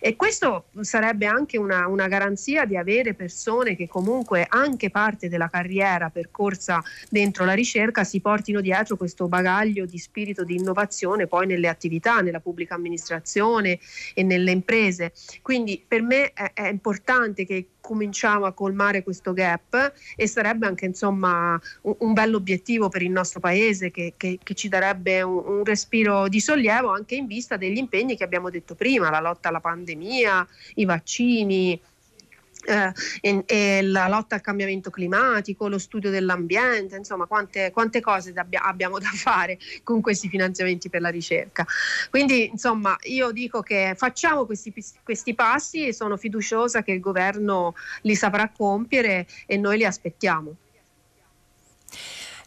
E 0.01 0.17
questo 0.17 0.67
sarebbe 0.81 1.27
anche 1.27 1.59
una, 1.59 1.87
una 1.87 2.09
garanzia 2.09 2.65
di 2.65 2.77
avere 2.77 3.15
persone 3.15 3.77
che 3.77 3.89
comunque 3.89 4.47
anche 4.49 4.91
parte 4.91 5.29
della 5.29 5.49
carriera 5.49 6.11
percorsa 6.11 6.83
dentro 7.09 7.45
la 7.45 7.55
ricerca 7.55 8.05
si 8.05 8.21
portino 8.21 8.61
dietro 8.61 8.97
questo 8.97 9.29
bagaglio 9.29 9.87
di 9.87 9.99
spirito 9.99 10.45
di 10.45 10.57
innovazione 10.57 11.27
poi 11.27 11.47
nelle 11.47 11.69
attività, 11.69 12.21
nella 12.21 12.41
pubblica 12.41 12.75
amministrazione 12.75 13.79
e 14.15 14.23
nelle 14.23 14.51
imprese. 14.51 15.13
Quindi 15.43 15.83
per 15.87 16.03
me 16.03 16.33
è, 16.33 16.53
è 16.55 16.69
importante 16.69 17.45
che 17.45 17.67
cominciamo 17.83 18.47
a 18.47 18.53
colmare 18.53 19.03
questo 19.03 19.35
gap 19.35 19.93
e 20.17 20.27
sarebbe 20.27 20.67
anche 20.67 20.87
insomma 20.87 21.61
un, 21.83 21.97
un 21.99 22.13
bell'obiettivo 22.15 22.89
per 22.89 23.03
il 23.03 23.11
nostro 23.11 23.41
paese 23.41 23.91
che, 23.91 24.15
che, 24.17 24.39
che 24.43 24.55
ci 24.55 24.69
darebbe 24.69 25.21
un, 25.21 25.43
un, 25.45 25.65
respiro 25.65 26.29
di 26.29 26.41
sollievo 26.41 26.89
anche 26.89 27.17
in 27.17 27.27
vista 27.27 27.59
degli 27.59 27.77
impegni 27.77 28.17
che 28.17 28.25
abbiamo 28.25 28.49
detto 28.49 28.75
prima, 28.75 29.11
la 29.11 29.21
lotta 29.21 29.49
alla 29.49 29.61
pandemia, 29.61 30.47
i 30.77 30.85
vaccini, 30.87 31.79
eh, 32.65 32.93
e, 33.21 33.43
e 33.47 33.83
la 33.83 34.09
lotta 34.09 34.37
al 34.37 34.41
cambiamento 34.41 34.91
climatico, 34.91 35.69
lo 35.69 35.79
studio 35.79 36.11
dell'ambiente, 36.11 36.97
insomma 36.97 37.27
quante, 37.27 37.71
quante 37.71 38.01
cose 38.01 38.33
da, 38.33 38.47
abbiamo 38.51 38.99
da 38.99 39.11
fare 39.13 39.59
con 39.83 40.01
questi 40.01 40.29
finanziamenti 40.29 40.89
per 40.89 41.01
la 41.01 41.11
ricerca. 41.11 41.67
Quindi 42.11 42.49
insomma 42.49 42.97
io 43.05 43.31
dico 43.31 43.63
che 43.63 43.95
facciamo 43.97 44.45
questi, 44.47 44.73
questi 45.03 45.35
passi 45.35 45.87
e 45.87 45.93
sono 45.93 46.17
fiduciosa 46.17 46.83
che 46.83 46.93
il 46.93 47.01
governo 47.01 47.75
li 48.03 48.15
saprà 48.15 48.51
compiere 48.51 49.27
e 49.47 49.57
noi 49.57 49.79
li 49.79 49.85
aspettiamo. 49.85 50.57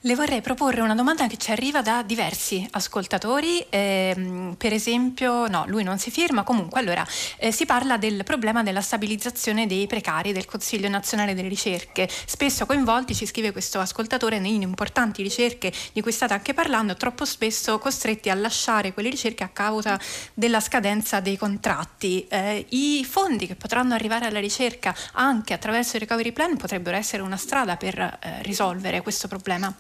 Le 0.06 0.14
vorrei 0.14 0.42
proporre 0.42 0.82
una 0.82 0.94
domanda 0.94 1.26
che 1.26 1.36
ci 1.36 1.50
arriva 1.50 1.82
da 1.82 2.04
diversi 2.04 2.64
ascoltatori, 2.74 3.66
eh, 3.70 4.54
per 4.56 4.72
esempio, 4.72 5.48
no, 5.48 5.64
lui 5.66 5.82
non 5.82 5.98
si 5.98 6.12
firma, 6.12 6.44
comunque 6.44 6.80
allora 6.80 7.04
eh, 7.40 7.52
si 7.52 7.66
parla 7.66 7.98
del 7.98 8.24
problema 8.24 8.62
della 8.62 8.82
stabilizzazione 8.82 9.66
dei 9.66 9.88
precari 9.88 10.32
del 10.32 10.46
Consiglio 10.46 10.90
nazionale 10.90 11.34
delle 11.34 11.48
ricerche, 11.48 12.08
spesso 12.28 12.68
coinvolti, 12.68 13.16
ci 13.16 13.26
scrive 13.26 13.52
questo 13.52 13.80
ascoltatore, 13.80 14.36
in 14.36 14.62
importanti 14.62 15.24
ricerche 15.24 15.74
di 15.92 16.02
cui 16.02 16.12
state 16.12 16.34
anche 16.34 16.54
parlando, 16.54 16.94
troppo 16.94 17.26
spesso 17.26 17.80
costretti 17.80 18.30
a 18.30 18.36
lasciare 18.36 18.94
quelle 18.94 19.10
ricerche 19.10 19.44
a 19.44 19.50
causa 19.50 20.00
della 20.36 20.60
scadenza 20.60 21.20
dei 21.20 21.36
contratti. 21.36 22.28
Eh, 22.28 22.64
I 22.70 23.04
fondi 23.10 23.48
che 23.48 23.56
potranno 23.56 23.96
arrivare 23.96 24.28
alla 24.28 24.40
ricerca 24.40 24.94
anche 25.14 25.56
attraverso 25.56 25.96
il 25.96 26.02
recovery 26.02 26.32
plan 26.32 26.58
potrebbero 26.58 26.96
essere 26.96 27.24
una 27.24 27.38
strada 27.38 27.76
per 27.76 27.98
eh, 27.98 28.44
risolvere 28.44 29.02
questo 29.02 29.28
problema. 29.28 29.76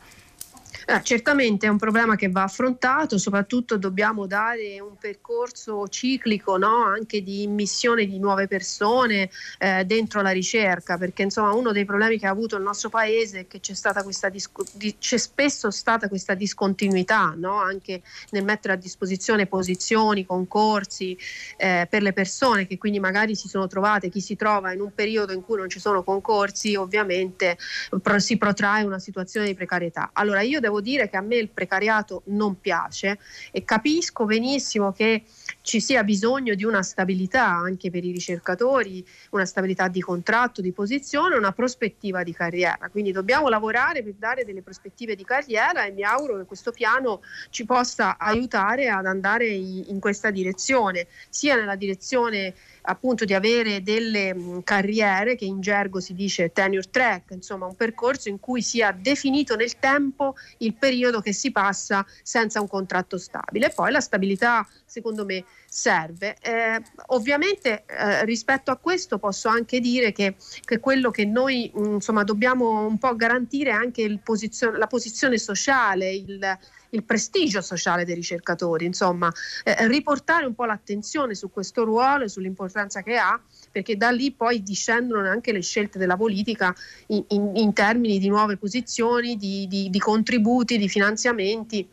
Eh, 0.87 1.01
certamente 1.01 1.65
è 1.65 1.69
un 1.69 1.77
problema 1.79 2.15
che 2.15 2.29
va 2.29 2.43
affrontato, 2.43 3.17
soprattutto 3.17 3.75
dobbiamo 3.77 4.27
dare 4.27 4.79
un 4.79 4.97
percorso 4.97 5.87
ciclico 5.87 6.57
no? 6.57 6.83
anche 6.83 7.23
di 7.23 7.41
immissione 7.41 8.05
di 8.05 8.19
nuove 8.19 8.47
persone 8.47 9.31
eh, 9.57 9.83
dentro 9.85 10.21
la 10.21 10.29
ricerca, 10.29 10.99
perché 10.99 11.23
insomma 11.23 11.53
uno 11.53 11.71
dei 11.71 11.85
problemi 11.85 12.19
che 12.19 12.27
ha 12.27 12.29
avuto 12.29 12.55
il 12.55 12.61
nostro 12.61 12.89
paese 12.89 13.39
è 13.41 13.47
che 13.47 13.59
c'è, 13.59 13.73
stata 13.73 14.03
questa 14.03 14.29
disco- 14.29 14.63
di- 14.73 14.95
c'è 14.99 15.17
spesso 15.17 15.71
stata 15.71 16.07
questa 16.07 16.35
discontinuità 16.35 17.33
no? 17.35 17.59
anche 17.59 18.03
nel 18.29 18.43
mettere 18.43 18.73
a 18.73 18.77
disposizione 18.77 19.47
posizioni, 19.47 20.23
concorsi 20.23 21.17
eh, 21.57 21.87
per 21.89 22.03
le 22.03 22.13
persone 22.13 22.67
che 22.67 22.77
quindi 22.77 22.99
magari 22.99 23.35
si 23.35 23.47
sono 23.47 23.65
trovate, 23.65 24.09
chi 24.09 24.21
si 24.21 24.35
trova 24.35 24.71
in 24.71 24.81
un 24.81 24.93
periodo 24.93 25.33
in 25.33 25.41
cui 25.41 25.57
non 25.57 25.67
ci 25.67 25.79
sono 25.79 26.03
concorsi 26.03 26.75
ovviamente 26.75 27.57
pro- 28.03 28.19
si 28.19 28.37
protrae 28.37 28.83
una 28.83 28.99
situazione 28.99 29.47
di 29.47 29.55
precarietà. 29.55 30.11
Allora 30.13 30.41
io 30.41 30.59
devo 30.59 30.74
devo 30.75 30.81
dire 30.81 31.09
che 31.09 31.17
a 31.17 31.21
me 31.21 31.35
il 31.35 31.49
precariato 31.49 32.23
non 32.25 32.59
piace 32.59 33.19
e 33.51 33.63
capisco 33.63 34.25
benissimo 34.25 34.91
che 34.91 35.23
ci 35.61 35.79
sia 35.79 36.03
bisogno 36.03 36.53
di 36.55 36.63
una 36.63 36.83
stabilità 36.83 37.45
anche 37.47 37.89
per 37.89 38.03
i 38.03 38.11
ricercatori, 38.11 39.05
una 39.31 39.45
stabilità 39.45 39.87
di 39.87 40.01
contratto, 40.01 40.61
di 40.61 40.71
posizione, 40.71 41.35
una 41.35 41.51
prospettiva 41.51 42.23
di 42.23 42.33
carriera. 42.33 42.89
Quindi 42.89 43.11
dobbiamo 43.11 43.47
lavorare 43.47 44.03
per 44.03 44.13
dare 44.13 44.43
delle 44.43 44.61
prospettive 44.61 45.15
di 45.15 45.23
carriera 45.23 45.85
e 45.85 45.91
mi 45.91 46.03
auguro 46.03 46.37
che 46.37 46.45
questo 46.45 46.71
piano 46.71 47.21
ci 47.49 47.65
possa 47.65 48.17
aiutare 48.17 48.89
ad 48.89 49.05
andare 49.05 49.47
in 49.47 49.99
questa 49.99 50.29
direzione, 50.29 51.07
sia 51.29 51.55
nella 51.55 51.75
direzione 51.75 52.53
appunto 52.85 53.25
di 53.25 53.33
avere 53.33 53.81
delle 53.81 54.33
mh, 54.33 54.63
carriere 54.63 55.35
che 55.35 55.45
in 55.45 55.61
gergo 55.61 55.99
si 55.99 56.13
dice 56.13 56.51
tenure 56.51 56.89
track, 56.89 57.31
insomma 57.31 57.65
un 57.65 57.75
percorso 57.75 58.29
in 58.29 58.39
cui 58.39 58.61
sia 58.61 58.91
definito 58.91 59.55
nel 59.55 59.77
tempo 59.79 60.35
il 60.59 60.73
periodo 60.75 61.21
che 61.21 61.33
si 61.33 61.51
passa 61.51 62.05
senza 62.21 62.61
un 62.61 62.67
contratto 62.67 63.17
stabile. 63.17 63.69
Poi 63.69 63.91
la 63.91 63.99
stabilità 63.99 64.67
secondo 64.85 65.25
me 65.25 65.43
serve. 65.67 66.37
Eh, 66.41 66.81
ovviamente 67.07 67.83
eh, 67.85 68.23
rispetto 68.25 68.71
a 68.71 68.77
questo 68.77 69.17
posso 69.17 69.49
anche 69.49 69.79
dire 69.79 70.11
che, 70.11 70.35
che 70.63 70.79
quello 70.79 71.11
che 71.11 71.25
noi 71.25 71.71
mh, 71.73 71.93
insomma 71.95 72.23
dobbiamo 72.23 72.85
un 72.85 72.97
po' 72.97 73.15
garantire 73.15 73.71
è 73.71 73.73
anche 73.73 74.19
posizio- 74.23 74.71
la 74.71 74.87
posizione 74.87 75.37
sociale, 75.37 76.13
il, 76.13 76.57
il 76.95 77.03
prestigio 77.03 77.61
sociale 77.61 78.05
dei 78.05 78.15
ricercatori, 78.15 78.85
insomma, 78.85 79.31
eh, 79.63 79.87
riportare 79.87 80.45
un 80.45 80.55
po' 80.55 80.65
l'attenzione 80.65 81.35
su 81.35 81.51
questo 81.51 81.83
ruolo 81.83 82.23
e 82.23 82.29
sull'importanza 82.29 83.03
che 83.03 83.17
ha, 83.17 83.39
perché 83.71 83.97
da 83.97 84.09
lì 84.09 84.31
poi 84.31 84.63
discendono 84.63 85.27
anche 85.27 85.51
le 85.51 85.61
scelte 85.61 85.99
della 85.99 86.17
politica 86.17 86.73
in, 87.07 87.23
in, 87.29 87.51
in 87.55 87.73
termini 87.73 88.17
di 88.17 88.29
nuove 88.29 88.57
posizioni, 88.57 89.35
di, 89.35 89.67
di, 89.67 89.89
di 89.89 89.99
contributi, 89.99 90.77
di 90.77 90.89
finanziamenti. 90.89 91.87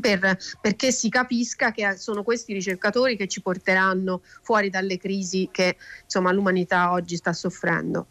Per, 0.00 0.38
perché 0.58 0.90
si 0.90 1.10
capisca 1.10 1.70
che 1.70 1.96
sono 1.98 2.22
questi 2.22 2.54
ricercatori 2.54 3.14
che 3.14 3.28
ci 3.28 3.42
porteranno 3.42 4.22
fuori 4.40 4.70
dalle 4.70 4.96
crisi 4.96 5.50
che 5.52 5.76
insomma, 6.02 6.32
l'umanità 6.32 6.92
oggi 6.92 7.16
sta 7.16 7.34
soffrendo. 7.34 8.06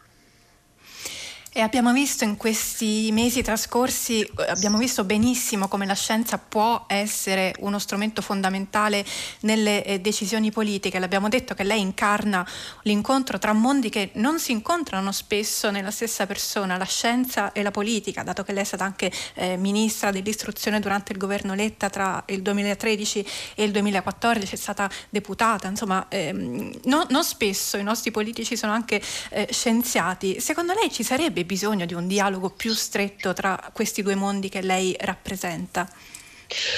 E 1.54 1.60
abbiamo 1.60 1.92
visto 1.92 2.24
in 2.24 2.38
questi 2.38 3.10
mesi 3.12 3.42
trascorsi, 3.42 4.26
abbiamo 4.48 4.78
visto 4.78 5.04
benissimo 5.04 5.68
come 5.68 5.86
la 5.86 5.96
scienza 5.96 6.38
può 6.38 6.86
essere 6.88 7.54
uno 7.60 7.78
strumento 7.78 8.22
fondamentale 8.22 9.04
nelle 9.42 9.84
eh, 9.84 10.00
decisioni 10.00 10.50
politiche. 10.50 10.98
L'abbiamo 10.98 11.28
detto 11.28 11.54
che 11.54 11.64
lei 11.64 11.82
incarna 11.82 12.48
l'incontro 12.84 13.38
tra 13.38 13.52
mondi 13.52 13.90
che 13.90 14.12
non 14.14 14.40
si 14.40 14.54
incontrano 14.54 15.12
spesso 15.12 15.72
nella 15.72 15.92
stessa 15.92 16.26
persona, 16.26 16.78
la 16.78 16.86
scienza 16.86 17.52
e 17.52 17.64
la 17.64 17.72
politica, 17.72 18.24
dato 18.24 18.44
che 18.44 18.54
lei 18.54 18.62
è 18.62 18.66
stata 18.66 18.86
anche 18.86 19.12
eh, 19.34 19.58
ministra 19.58 20.10
dell'istruzione 20.10 20.80
durante 20.80 21.12
il 21.12 21.18
governo 21.18 21.54
Letta 21.54 21.90
tra 21.90 22.24
il 22.28 22.42
2013 22.44 23.26
e 23.56 23.64
il 23.66 23.72
2014, 23.72 24.56
è 24.56 24.58
stata 24.58 24.90
deputata, 25.10 25.68
insomma, 25.68 26.06
ehm, 26.08 26.80
no, 26.86 27.06
non 27.10 27.26
spesso 27.26 27.76
i 27.76 27.84
nostri 27.84 28.12
politici 28.12 28.56
sono 28.56 28.72
anche 28.72 29.02
eh, 29.32 29.50
scienziati. 29.52 30.40
Secondo 30.40 30.72
lei 30.72 30.90
ci 30.90 31.04
sarebbe 31.04 31.40
sarebbe 31.42 31.46
bisogno 31.46 31.86
di 31.86 31.94
un 31.94 32.08
dialogo 32.08 32.50
più 32.50 32.74
stretto 32.74 33.34
tra 33.34 33.70
questi 33.74 34.02
due 34.02 34.16
mondi 34.16 34.50
che 34.50 34.62
lei 34.62 34.96
rappresenta? 35.00 35.90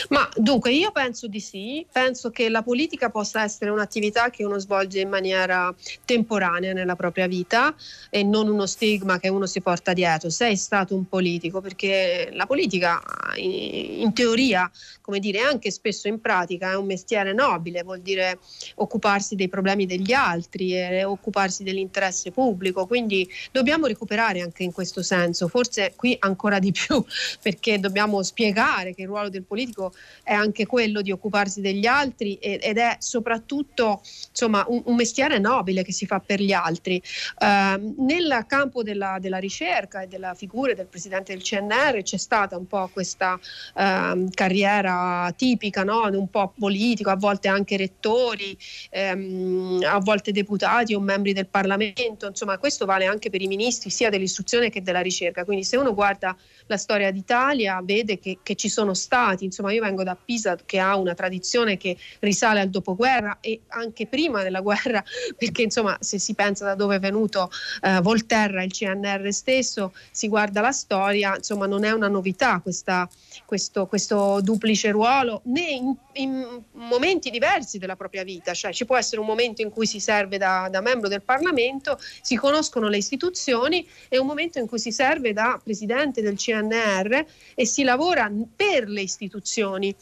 Ma 0.10 0.28
dunque 0.36 0.72
io 0.72 0.92
penso 0.92 1.28
di 1.28 1.40
sì, 1.40 1.86
penso 1.92 2.30
che 2.30 2.50
la 2.50 2.62
politica 2.62 3.10
possa 3.10 3.44
essere 3.44 3.72
un'attività 3.72 4.30
che 4.30 4.46
uno 4.46 4.60
svolge 4.60 5.00
in 5.00 5.10
maniera 5.10 5.74
temporanea 6.06 6.74
nella 6.74 6.96
propria 6.96 7.28
vita 7.28 7.76
e 8.10 8.24
non 8.24 8.48
uno 8.48 8.66
stigma 8.66 9.20
che 9.20 9.30
uno 9.30 9.46
si 9.46 9.62
porta 9.62 9.94
dietro. 9.94 10.30
Sei 10.30 10.56
stato 10.56 10.96
un 10.96 11.08
politico 11.08 11.62
perché 11.62 12.30
la 12.34 12.46
politica 12.46 13.02
in, 13.36 14.14
teoria, 14.14 14.70
come 15.02 15.20
dire, 15.20 15.40
anche 15.40 15.72
spesso 15.72 16.08
in 16.08 16.22
pratica 16.22 16.72
è 16.72 16.76
un 16.76 16.86
mestiere 16.86 17.34
nobile, 17.34 17.84
vuol 17.84 18.02
dire 18.02 18.40
occuparsi 18.76 19.36
dei 19.36 19.50
problemi 19.50 19.86
degli 19.86 20.14
altri 20.14 20.78
e 20.78 21.04
occuparsi 21.04 21.64
dell'interesse 21.64 22.32
pubblico, 22.32 22.86
quindi 22.86 23.28
dobbiamo 23.52 23.88
recuperare 23.88 24.42
anche 24.42 24.64
in 24.64 24.72
questo 24.72 25.02
senso, 25.02 25.48
forse 25.48 25.94
qui 25.96 26.16
ancora 26.20 26.60
di 26.60 26.72
più 26.72 27.04
perché 27.42 27.80
dobbiamo 27.80 28.22
spiegare 28.24 28.94
che 28.94 29.02
il 29.02 29.08
ruolo 29.08 29.30
del 29.30 29.44
politico 29.44 29.63
politico 29.64 29.94
è 30.24 30.34
anche 30.34 30.66
quello 30.66 31.02
di 31.02 31.12
occuparsi 31.12 31.62
degli 31.62 31.86
altri 31.86 32.36
ed 32.36 32.78
è 32.78 32.96
soprattutto 33.00 34.02
insomma, 34.30 34.66
un, 34.68 34.82
un 34.86 34.96
mestiere 34.96 35.40
nobile 35.40 35.84
che 35.84 35.92
si 35.92 36.06
fa 36.06 36.20
per 36.20 36.42
gli 36.42 36.52
altri. 36.52 37.02
Uh, 37.40 37.96
nel 38.06 38.46
campo 38.48 38.84
della, 38.84 39.18
della, 39.20 39.38
ricerca 39.38 40.02
e 40.02 40.08
della 40.08 40.34
figura 40.34 40.74
del 40.74 40.88
presidente 40.88 41.34
del 41.34 41.42
CNR 41.42 42.02
c'è 42.02 42.18
stata 42.18 42.58
un 42.58 42.68
po' 42.68 42.90
questa 42.92 43.34
uh, 43.34 44.28
carriera 44.34 45.34
tipica, 45.36 45.84
no? 45.84 46.08
un 46.12 46.30
po' 46.30 46.54
politico, 46.58 47.10
a 47.10 47.16
volte 47.16 47.48
anche 47.48 47.78
rettori, 47.78 48.58
um, 48.92 49.82
a 49.86 50.00
volte 50.00 50.32
deputati 50.32 50.94
o 50.94 51.00
membri 51.00 51.34
del 51.34 51.48
Parlamento, 51.48 52.28
insomma 52.28 52.58
questo 52.58 52.86
vale 52.86 53.06
anche 53.06 53.30
per 53.30 53.42
i 53.42 53.48
ministri 53.48 53.90
sia 53.90 54.10
dell'istruzione 54.10 54.70
che 54.70 54.82
della 54.82 55.02
ricerca. 55.02 55.44
Quindi 55.44 55.64
se 55.64 55.78
uno 55.78 55.94
guarda 55.94 56.36
la 56.68 56.78
storia 56.78 57.12
d'Italia 57.12 57.82
vede 57.84 58.20
che, 58.20 58.40
che 58.42 58.56
ci 58.56 58.70
sono 58.70 58.94
stati 58.94 59.46
insomma 59.54 59.72
io 59.72 59.82
vengo 59.82 60.04
da 60.04 60.16
Pisa 60.16 60.58
che 60.66 60.80
ha 60.80 60.98
una 60.98 61.14
tradizione 61.14 61.78
che 61.78 61.96
risale 62.20 62.60
al 62.60 62.70
dopoguerra 62.70 63.38
e 63.40 63.62
anche 63.68 64.08
prima 64.08 64.42
della 64.42 64.62
guerra, 64.62 65.04
perché 65.38 65.62
insomma 65.62 65.96
se 66.00 66.18
si 66.18 66.34
pensa 66.34 66.66
da 66.66 66.76
dove 66.76 66.96
è 66.96 67.00
venuto 67.00 67.52
eh, 67.82 68.02
Volterra, 68.02 68.64
il 68.64 68.72
CNR 68.72 69.32
stesso, 69.32 69.94
si 70.12 70.28
guarda 70.28 70.62
la 70.62 70.72
storia, 70.72 71.36
insomma 71.36 71.68
non 71.68 71.84
è 71.84 71.92
una 71.92 72.08
novità 72.08 72.60
questa, 72.62 73.08
questo, 73.46 73.86
questo, 73.86 74.42
duplice 74.42 74.90
ruolo 74.90 75.42
né 75.46 75.70
in, 75.70 75.96
in, 76.14 76.62
momenti 76.72 77.30
diversi 77.30 77.78
della 77.78 77.96
propria 77.96 78.24
vita, 78.24 78.54
cioè 78.54 78.74
ci 78.74 78.86
può 78.86 78.98
essere 78.98 79.22
un 79.22 79.28
momento 79.28 79.62
in 79.62 79.70
cui 79.70 79.86
si 79.86 80.00
serve 80.00 80.38
da, 80.38 80.68
da 80.72 80.82
membro 80.82 81.08
del 81.08 81.22
Parlamento, 81.22 82.00
si 82.22 82.36
conoscono 82.36 82.88
le 82.88 82.98
istituzioni 82.98 83.88
e 84.10 84.18
un 84.18 84.26
momento 84.26 84.58
in 84.58 84.68
cui 84.68 84.80
si 84.80 84.92
serve 84.92 85.34
da 85.34 85.60
presidente 85.64 86.22
del 86.22 86.36
CNR 86.36 87.26
e 87.54 87.66
si 87.66 87.84
lavora 87.84 88.32
per 88.56 88.88
le 88.88 89.02
istituzioni 89.02 89.43
istituzioni. 89.44 89.96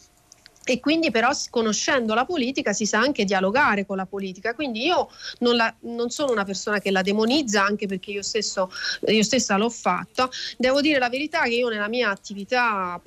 E 0.63 0.79
quindi 0.79 1.09
però 1.09 1.31
conoscendo 1.49 2.13
la 2.13 2.23
politica 2.23 2.71
si 2.71 2.85
sa 2.85 2.99
anche 2.99 3.25
dialogare 3.25 3.83
con 3.83 3.97
la 3.97 4.05
politica. 4.05 4.53
Quindi 4.53 4.85
io 4.85 5.09
non, 5.39 5.55
la, 5.55 5.73
non, 5.81 6.11
sono 6.11 6.31
una 6.31 6.45
persona 6.45 6.77
che 6.77 6.91
la 6.91 7.01
demonizza 7.01 7.63
anche 7.63 7.87
perché 7.87 8.11
io, 8.11 8.21
stesso, 8.21 8.71
io 9.07 9.23
stessa 9.23 9.57
l'ho 9.57 9.71
fatto 9.71 10.29
devo 10.57 10.79
dire 10.79 10.99
la 10.99 11.09
verità 11.09 11.41
che 11.41 11.55
io 11.55 11.67
nella 11.67 11.87
mia 11.87 12.11
attività 12.11 13.01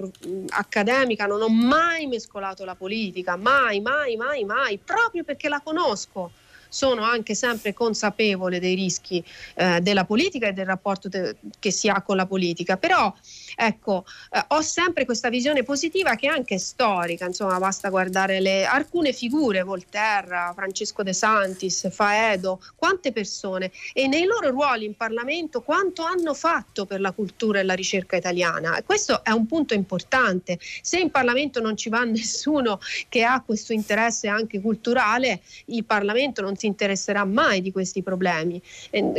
accademica 0.49 1.27
non 1.27 1.43
ho 1.43 1.49
mai 1.49 2.07
mescolato 2.09 2.65
la 2.65 2.75
politica 2.75 3.37
mai 3.37 3.81
mai 3.81 4.17
mai 4.17 4.45
mai 4.45 4.79
proprio 4.79 5.23
perché 5.23 5.49
la 5.49 5.61
conosco 5.61 6.33
sono 6.75 7.05
anche 7.05 7.37
sempre 7.37 7.73
consapevole 7.73 8.59
dei 8.59 8.75
rischi 8.75 9.25
eh, 9.55 9.81
della 9.81 10.05
politica 10.05 10.49
e 10.49 10.53
del 10.53 10.67
rapporto 10.67 11.09
te- 11.09 11.37
che 11.61 11.71
si 11.71 11.89
ha 11.89 12.03
con 12.03 12.17
la 12.17 12.27
politica, 12.27 12.77
però 12.77 13.15
ecco, 13.55 14.05
eh, 14.33 14.45
ho 14.49 14.61
sempre 14.61 15.05
questa 15.05 15.29
visione 15.29 15.63
positiva 15.63 16.17
che 16.17 16.27
è 16.27 16.31
anche 16.31 16.59
storica, 16.59 17.27
insomma 17.27 17.59
basta 17.61 17.91
guardare 17.91 18.41
le, 18.41 18.65
alcune 18.65 19.13
figure, 19.13 19.63
Volterra, 19.63 20.53
Francesco 20.53 21.05
De 21.05 21.13
Santis, 21.13 21.89
Faedo, 21.93 22.61
quante 22.75 23.13
persone 23.13 23.71
e 23.93 24.09
nei 24.09 24.25
loro 24.25 24.51
ruoli 24.51 24.85
in 24.85 24.97
Parlamento 24.97 25.63
quanto 25.63 26.03
hanno 26.03 26.35
fatto 26.35 26.87
per 26.87 27.01
la 27.01 27.13
cultura 27.13 27.61
e 27.61 27.63
la 27.63 27.75
ricerca 27.75 28.17
italiana. 28.17 28.83
Questo 28.85 29.23
è 29.23 29.31
un 29.31 29.47
punto 29.47 29.75
importante. 29.75 30.59
Se 30.83 30.99
in 30.99 31.13
Parlamento 31.13 31.61
non 31.61 31.77
ci 31.77 31.89
va 31.89 32.03
nessuno 32.03 32.81
che 33.09 33.23
ha 33.23 33.41
questo 33.47 33.73
interesse 33.73 34.27
anche 34.27 34.61
culturale, 34.61 35.41
il 35.67 35.85
Parlamento 35.85 36.43
non 36.43 36.57
si 36.57 36.63
si 36.65 36.67
interesserà 36.67 37.25
mai 37.25 37.61
di 37.61 37.71
questi 37.71 38.03
problemi. 38.03 38.61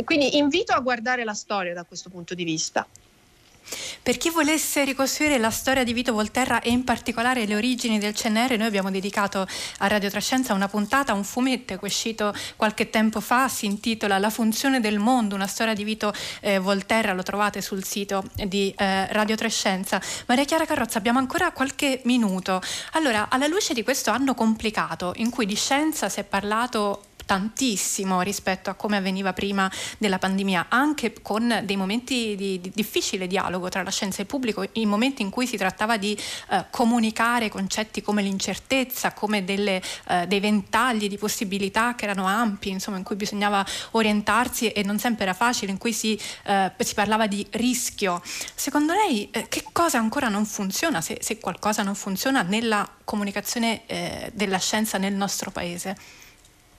Quindi 0.04 0.36
invito 0.36 0.72
a 0.72 0.80
guardare 0.80 1.24
la 1.24 1.34
storia 1.34 1.72
da 1.74 1.84
questo 1.84 2.10
punto 2.10 2.34
di 2.34 2.44
vista. 2.44 2.86
Per 4.00 4.16
chi 4.16 4.30
volesse 4.30 4.84
ricostruire 4.84 5.38
la 5.38 5.50
storia 5.50 5.82
di 5.82 5.92
Vito 5.92 6.12
Volterra 6.12 6.60
e 6.60 6.70
in 6.70 6.84
particolare 6.84 7.44
le 7.46 7.56
origini 7.56 7.98
del 7.98 8.14
CNR, 8.14 8.56
noi 8.56 8.68
abbiamo 8.68 8.92
dedicato 8.92 9.44
a 9.78 9.86
Radio 9.88 10.08
Trascenza 10.08 10.54
una 10.54 10.68
puntata, 10.68 11.12
un 11.12 11.24
fumetto 11.24 11.74
che 11.74 11.80
è 11.80 11.84
uscito 11.84 12.32
qualche 12.54 12.88
tempo 12.88 13.20
fa, 13.20 13.48
si 13.48 13.66
intitola 13.66 14.18
La 14.18 14.30
funzione 14.30 14.78
del 14.78 15.00
mondo, 15.00 15.34
una 15.34 15.48
storia 15.48 15.74
di 15.74 15.82
Vito 15.82 16.12
eh, 16.40 16.60
Volterra, 16.60 17.12
lo 17.12 17.24
trovate 17.24 17.60
sul 17.60 17.82
sito 17.82 18.22
di 18.34 18.72
eh, 18.76 19.12
Radio 19.12 19.34
Trascenza. 19.34 20.00
Maria 20.26 20.44
Chiara 20.44 20.64
Carrozza, 20.64 20.98
abbiamo 20.98 21.18
ancora 21.18 21.50
qualche 21.50 22.00
minuto. 22.04 22.62
Allora, 22.92 23.28
alla 23.28 23.48
luce 23.48 23.74
di 23.74 23.82
questo 23.82 24.12
anno 24.12 24.34
complicato 24.34 25.12
in 25.16 25.30
cui 25.30 25.46
di 25.46 25.56
scienza 25.56 26.08
si 26.08 26.20
è 26.20 26.24
parlato 26.24 27.05
tantissimo 27.26 28.22
rispetto 28.22 28.70
a 28.70 28.74
come 28.74 28.96
avveniva 28.96 29.32
prima 29.32 29.70
della 29.98 30.18
pandemia, 30.18 30.66
anche 30.68 31.12
con 31.20 31.62
dei 31.64 31.76
momenti 31.76 32.34
di, 32.36 32.60
di 32.60 32.70
difficile 32.72 33.26
dialogo 33.26 33.68
tra 33.68 33.82
la 33.82 33.90
scienza 33.90 34.18
e 34.18 34.22
il 34.22 34.28
pubblico, 34.28 34.66
in 34.72 34.88
momenti 34.88 35.22
in 35.22 35.30
cui 35.30 35.46
si 35.46 35.56
trattava 35.56 35.96
di 35.98 36.16
eh, 36.50 36.66
comunicare 36.70 37.50
concetti 37.50 38.00
come 38.00 38.22
l'incertezza, 38.22 39.12
come 39.12 39.44
delle, 39.44 39.82
eh, 40.08 40.26
dei 40.26 40.40
ventagli 40.40 41.08
di 41.08 41.18
possibilità 41.18 41.94
che 41.96 42.04
erano 42.04 42.26
ampi, 42.26 42.70
insomma, 42.70 42.96
in 42.96 43.02
cui 43.02 43.16
bisognava 43.16 43.66
orientarsi 43.90 44.70
e 44.70 44.84
non 44.84 44.98
sempre 44.98 45.24
era 45.24 45.34
facile, 45.34 45.72
in 45.72 45.78
cui 45.78 45.92
si, 45.92 46.18
eh, 46.44 46.72
si 46.78 46.94
parlava 46.94 47.26
di 47.26 47.44
rischio. 47.50 48.22
Secondo 48.54 48.92
lei 48.92 49.28
eh, 49.32 49.48
che 49.48 49.64
cosa 49.72 49.98
ancora 49.98 50.28
non 50.28 50.46
funziona, 50.46 51.00
se, 51.00 51.18
se, 51.20 51.40
qualcosa 51.40 51.82
non 51.82 51.96
funziona 51.96 52.42
nella 52.42 52.88
comunicazione 53.04 53.82
eh, 53.86 54.30
della 54.32 54.58
scienza 54.58 54.96
nel 54.98 55.14
nostro 55.14 55.50
paese? 55.50 56.24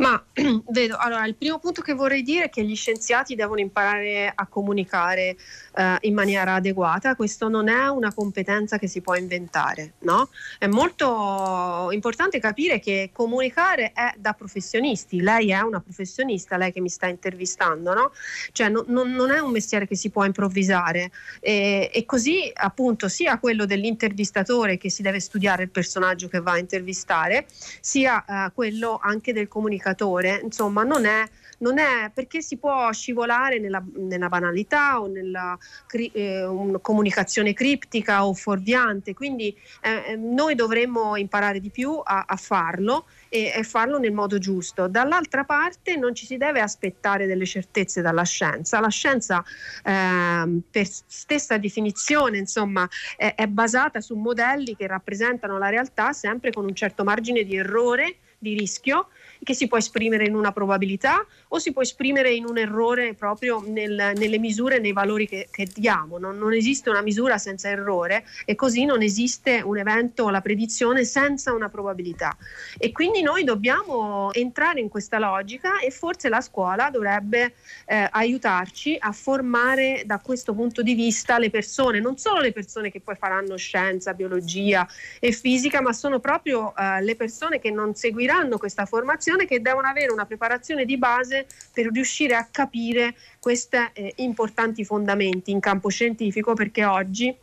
Ma 0.00 0.22
vedo, 0.68 0.96
allora 0.96 1.26
il 1.26 1.34
primo 1.34 1.58
punto 1.58 1.82
che 1.82 1.92
vorrei 1.92 2.22
dire 2.22 2.44
è 2.44 2.48
che 2.48 2.64
gli 2.64 2.74
scienziati 2.74 3.34
devono 3.34 3.60
imparare 3.60 4.32
a 4.34 4.46
comunicare 4.46 5.36
eh, 5.74 5.96
in 6.00 6.14
maniera 6.14 6.54
adeguata, 6.54 7.14
questo 7.14 7.48
non 7.48 7.68
è 7.68 7.86
una 7.88 8.12
competenza 8.12 8.78
che 8.78 8.88
si 8.88 9.02
può 9.02 9.14
inventare, 9.14 9.94
no? 10.00 10.30
È 10.58 10.66
molto 10.66 11.88
importante 11.90 12.38
capire 12.38 12.80
che 12.80 13.10
comunicare 13.12 13.92
è 13.92 14.14
da 14.16 14.32
professionisti, 14.32 15.20
lei 15.20 15.50
è 15.50 15.60
una 15.60 15.80
professionista, 15.80 16.56
lei 16.56 16.72
che 16.72 16.80
mi 16.80 16.88
sta 16.88 17.06
intervistando, 17.06 17.92
no? 17.92 18.12
Cioè 18.52 18.70
no, 18.70 18.84
non, 18.86 19.12
non, 19.12 19.30
è 19.30 19.38
un 19.38 19.50
mestiere 19.50 19.86
che 19.86 19.96
si 19.96 20.08
può 20.08 20.24
improvvisare 20.24 21.10
e, 21.40 21.90
e 21.92 22.06
così 22.06 22.50
appunto 22.54 23.08
sia 23.08 23.38
quello 23.38 23.66
dell'intervistatore 23.66 24.78
che 24.78 24.88
si 24.88 25.02
deve 25.02 25.20
studiare 25.20 25.64
il 25.64 25.70
personaggio 25.70 26.28
che 26.28 26.40
va 26.40 26.52
a 26.52 26.58
intervistare, 26.58 27.46
sia 27.80 28.24
eh, 28.24 28.52
quello 28.54 28.98
anche 29.02 29.34
del 29.34 29.40
del 29.40 29.48
comunicatore, 29.94 30.40
insomma, 30.42 30.82
non 30.84 31.04
è, 31.04 31.24
non 31.58 31.78
è 31.78 32.10
perché 32.12 32.40
si 32.40 32.56
può 32.56 32.90
scivolare 32.92 33.58
nella, 33.58 33.82
nella 33.96 34.28
banalità 34.28 35.00
o 35.00 35.06
nella 35.06 35.58
eh, 35.92 36.78
comunicazione 36.80 37.52
criptica 37.52 38.24
o 38.26 38.34
fuorviante, 38.34 39.14
quindi 39.14 39.54
eh, 39.82 40.12
eh, 40.12 40.16
noi 40.16 40.54
dovremmo 40.54 41.16
imparare 41.16 41.60
di 41.60 41.70
più 41.70 42.00
a, 42.02 42.24
a 42.26 42.36
farlo 42.36 43.06
e, 43.28 43.52
e, 43.54 43.62
farlo 43.62 43.98
nel 43.98 44.12
modo 44.12 44.38
giusto. 44.38 44.88
Dall'altra 44.88 45.44
parte 45.44 45.96
non 45.96 46.14
ci 46.14 46.26
si 46.26 46.36
deve 46.36 46.60
aspettare 46.60 47.26
delle 47.26 47.46
certezze 47.46 48.00
dalla 48.00 48.24
scienza, 48.24 48.80
la 48.80 48.88
scienza 48.88 49.44
eh, 49.84 50.60
per 50.70 50.86
stessa 50.86 51.58
definizione 51.58 52.38
insomma 52.38 52.88
è, 53.16 53.34
è 53.36 53.46
basata 53.46 54.00
su 54.00 54.16
modelli 54.16 54.76
che 54.76 54.86
rappresentano 54.86 55.58
la 55.58 55.68
realtà 55.68 56.12
sempre 56.12 56.52
con 56.52 56.64
un 56.64 56.74
certo 56.74 57.04
margine 57.04 57.44
di 57.44 57.56
errore 57.56 58.16
di 58.40 58.56
rischio 58.56 59.08
che 59.42 59.54
si 59.54 59.66
può 59.66 59.78
esprimere 59.78 60.24
in 60.24 60.34
una 60.34 60.52
probabilità 60.52 61.24
o 61.48 61.58
si 61.58 61.72
può 61.72 61.82
esprimere 61.82 62.32
in 62.32 62.44
un 62.44 62.58
errore 62.58 63.14
proprio 63.14 63.62
nel, 63.66 64.12
nelle 64.16 64.38
misure, 64.38 64.78
nei 64.78 64.92
valori 64.92 65.26
che, 65.26 65.48
che 65.50 65.66
diamo. 65.74 66.18
Non, 66.18 66.36
non, 66.38 66.52
esiste 66.52 66.90
una 66.90 67.00
misura 67.00 67.38
senza 67.38 67.68
errore 67.68 68.24
e 68.44 68.54
così 68.54 68.84
non 68.84 69.02
esiste 69.02 69.62
un 69.64 69.78
evento, 69.78 70.28
la 70.28 70.40
predizione 70.40 71.04
senza 71.04 71.52
una 71.52 71.68
probabilità. 71.68 72.36
E 72.76 72.92
quindi 72.92 73.22
noi 73.22 73.44
dobbiamo 73.44 74.32
entrare 74.32 74.80
in 74.80 74.88
questa 74.88 75.18
logica 75.18 75.78
e 75.78 75.90
forse 75.90 76.28
la 76.28 76.40
scuola 76.40 76.90
dovrebbe 76.90 77.54
eh, 77.86 78.08
aiutarci 78.10 78.96
a 78.98 79.12
formare 79.12 80.02
da 80.04 80.18
questo 80.18 80.54
punto 80.54 80.82
di 80.82 80.94
vista 80.94 81.38
le 81.38 81.50
persone, 81.50 82.00
non 82.00 82.18
solo 82.18 82.40
le 82.40 82.52
persone 82.52 82.90
che 82.90 83.00
poi 83.00 83.16
faranno 83.16 83.56
scienza, 83.56 84.12
biologia 84.12 84.86
e 85.18 85.32
fisica, 85.32 85.80
ma 85.80 85.92
sono 85.92 86.20
proprio 86.20 86.74
eh, 86.76 87.02
le 87.02 87.16
persone 87.16 87.58
che 87.58 87.70
non 87.70 87.94
seguiranno 87.94 88.58
questa 88.58 88.84
formazione 88.84 89.29
formazione 89.30 89.46
che 89.46 89.60
devono 89.60 89.86
avere 89.86 90.12
una 90.12 90.26
preparazione 90.26 90.84
di 90.84 90.98
base 90.98 91.46
per 91.72 91.90
riuscire 91.92 92.34
a 92.34 92.48
capire 92.50 93.14
questi 93.38 93.76
eh, 93.92 94.12
importanti 94.16 94.84
fondamenti 94.84 95.50
in 95.50 95.60
campo 95.60 95.88
scientifico 95.88 96.54
perché 96.54 96.84
oggi 96.84 97.34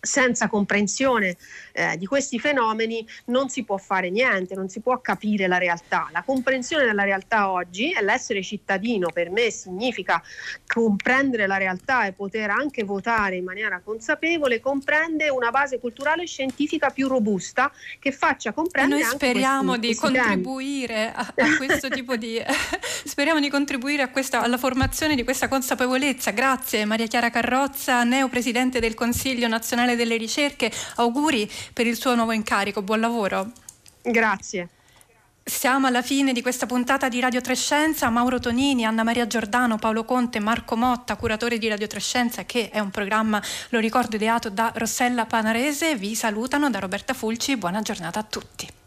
senza 0.00 0.48
comprensione 0.48 1.36
eh, 1.72 1.96
di 1.96 2.06
questi 2.06 2.38
fenomeni 2.38 3.06
non 3.26 3.48
si 3.48 3.64
può 3.64 3.76
fare 3.76 4.10
niente, 4.10 4.54
non 4.54 4.68
si 4.68 4.80
può 4.80 5.00
capire 5.00 5.46
la 5.46 5.58
realtà. 5.58 6.08
La 6.12 6.22
comprensione 6.22 6.84
della 6.84 7.04
realtà 7.04 7.50
oggi 7.50 7.92
e 7.92 8.02
l'essere 8.02 8.42
cittadino 8.42 9.10
per 9.10 9.30
me 9.30 9.50
significa 9.50 10.22
comprendere 10.66 11.46
la 11.46 11.56
realtà 11.56 12.06
e 12.06 12.12
poter 12.12 12.50
anche 12.50 12.84
votare 12.84 13.36
in 13.36 13.44
maniera 13.44 13.80
consapevole, 13.80 14.60
comprende 14.60 15.28
una 15.28 15.50
base 15.50 15.78
culturale 15.78 16.22
e 16.22 16.26
scientifica 16.26 16.90
più 16.90 17.08
robusta 17.08 17.72
che 17.98 18.12
faccia 18.12 18.52
comprendere... 18.52 19.00
E 19.00 19.04
noi 19.04 19.12
speriamo 19.12 19.76
di 19.76 19.94
contribuire 19.94 21.12
a, 21.12 21.32
a, 21.36 21.56
questo 21.56 21.88
tipo 21.88 22.16
di... 22.16 22.40
speriamo 23.04 23.40
di 23.40 23.48
contribuire 23.48 24.02
a 24.02 24.08
questa, 24.08 24.42
alla 24.42 24.58
formazione 24.58 25.14
di 25.14 25.24
questa 25.24 25.48
consapevolezza. 25.48 26.30
Grazie 26.30 26.84
Maria 26.84 27.06
Chiara 27.06 27.30
Carrozza, 27.30 28.04
neo 28.04 28.28
presidente 28.28 28.80
del 28.80 28.94
Consiglio 28.94 29.48
nazionale 29.48 29.87
Nazionale 29.88 29.96
delle 29.96 30.16
Ricerche. 30.16 30.70
Auguri 30.96 31.50
per 31.72 31.86
il 31.86 31.96
suo 31.96 32.14
nuovo 32.14 32.32
incarico, 32.32 32.82
buon 32.82 33.00
lavoro. 33.00 33.50
Grazie. 34.02 34.68
Siamo 35.42 35.86
alla 35.86 36.02
fine 36.02 36.32
di 36.32 36.42
questa 36.42 36.66
puntata 36.66 37.08
di 37.08 37.20
Radio 37.20 37.40
Trescenza. 37.40 38.10
Mauro 38.10 38.38
Tonini, 38.38 38.84
Anna 38.84 39.02
Maria 39.02 39.26
Giordano, 39.26 39.78
Paolo 39.78 40.04
Conte, 40.04 40.40
Marco 40.40 40.76
Motta, 40.76 41.16
curatore 41.16 41.56
di 41.56 41.68
Radio 41.68 41.86
Trescenza, 41.86 42.44
che 42.44 42.68
è 42.68 42.80
un 42.80 42.90
programma, 42.90 43.42
lo 43.70 43.78
ricordo, 43.78 44.16
ideato 44.16 44.50
da 44.50 44.72
Rossella 44.74 45.24
Panarese, 45.24 45.96
vi 45.96 46.14
salutano 46.14 46.68
da 46.68 46.80
Roberta 46.80 47.14
Fulci. 47.14 47.56
Buona 47.56 47.80
giornata 47.80 48.18
a 48.18 48.24
tutti. 48.24 48.77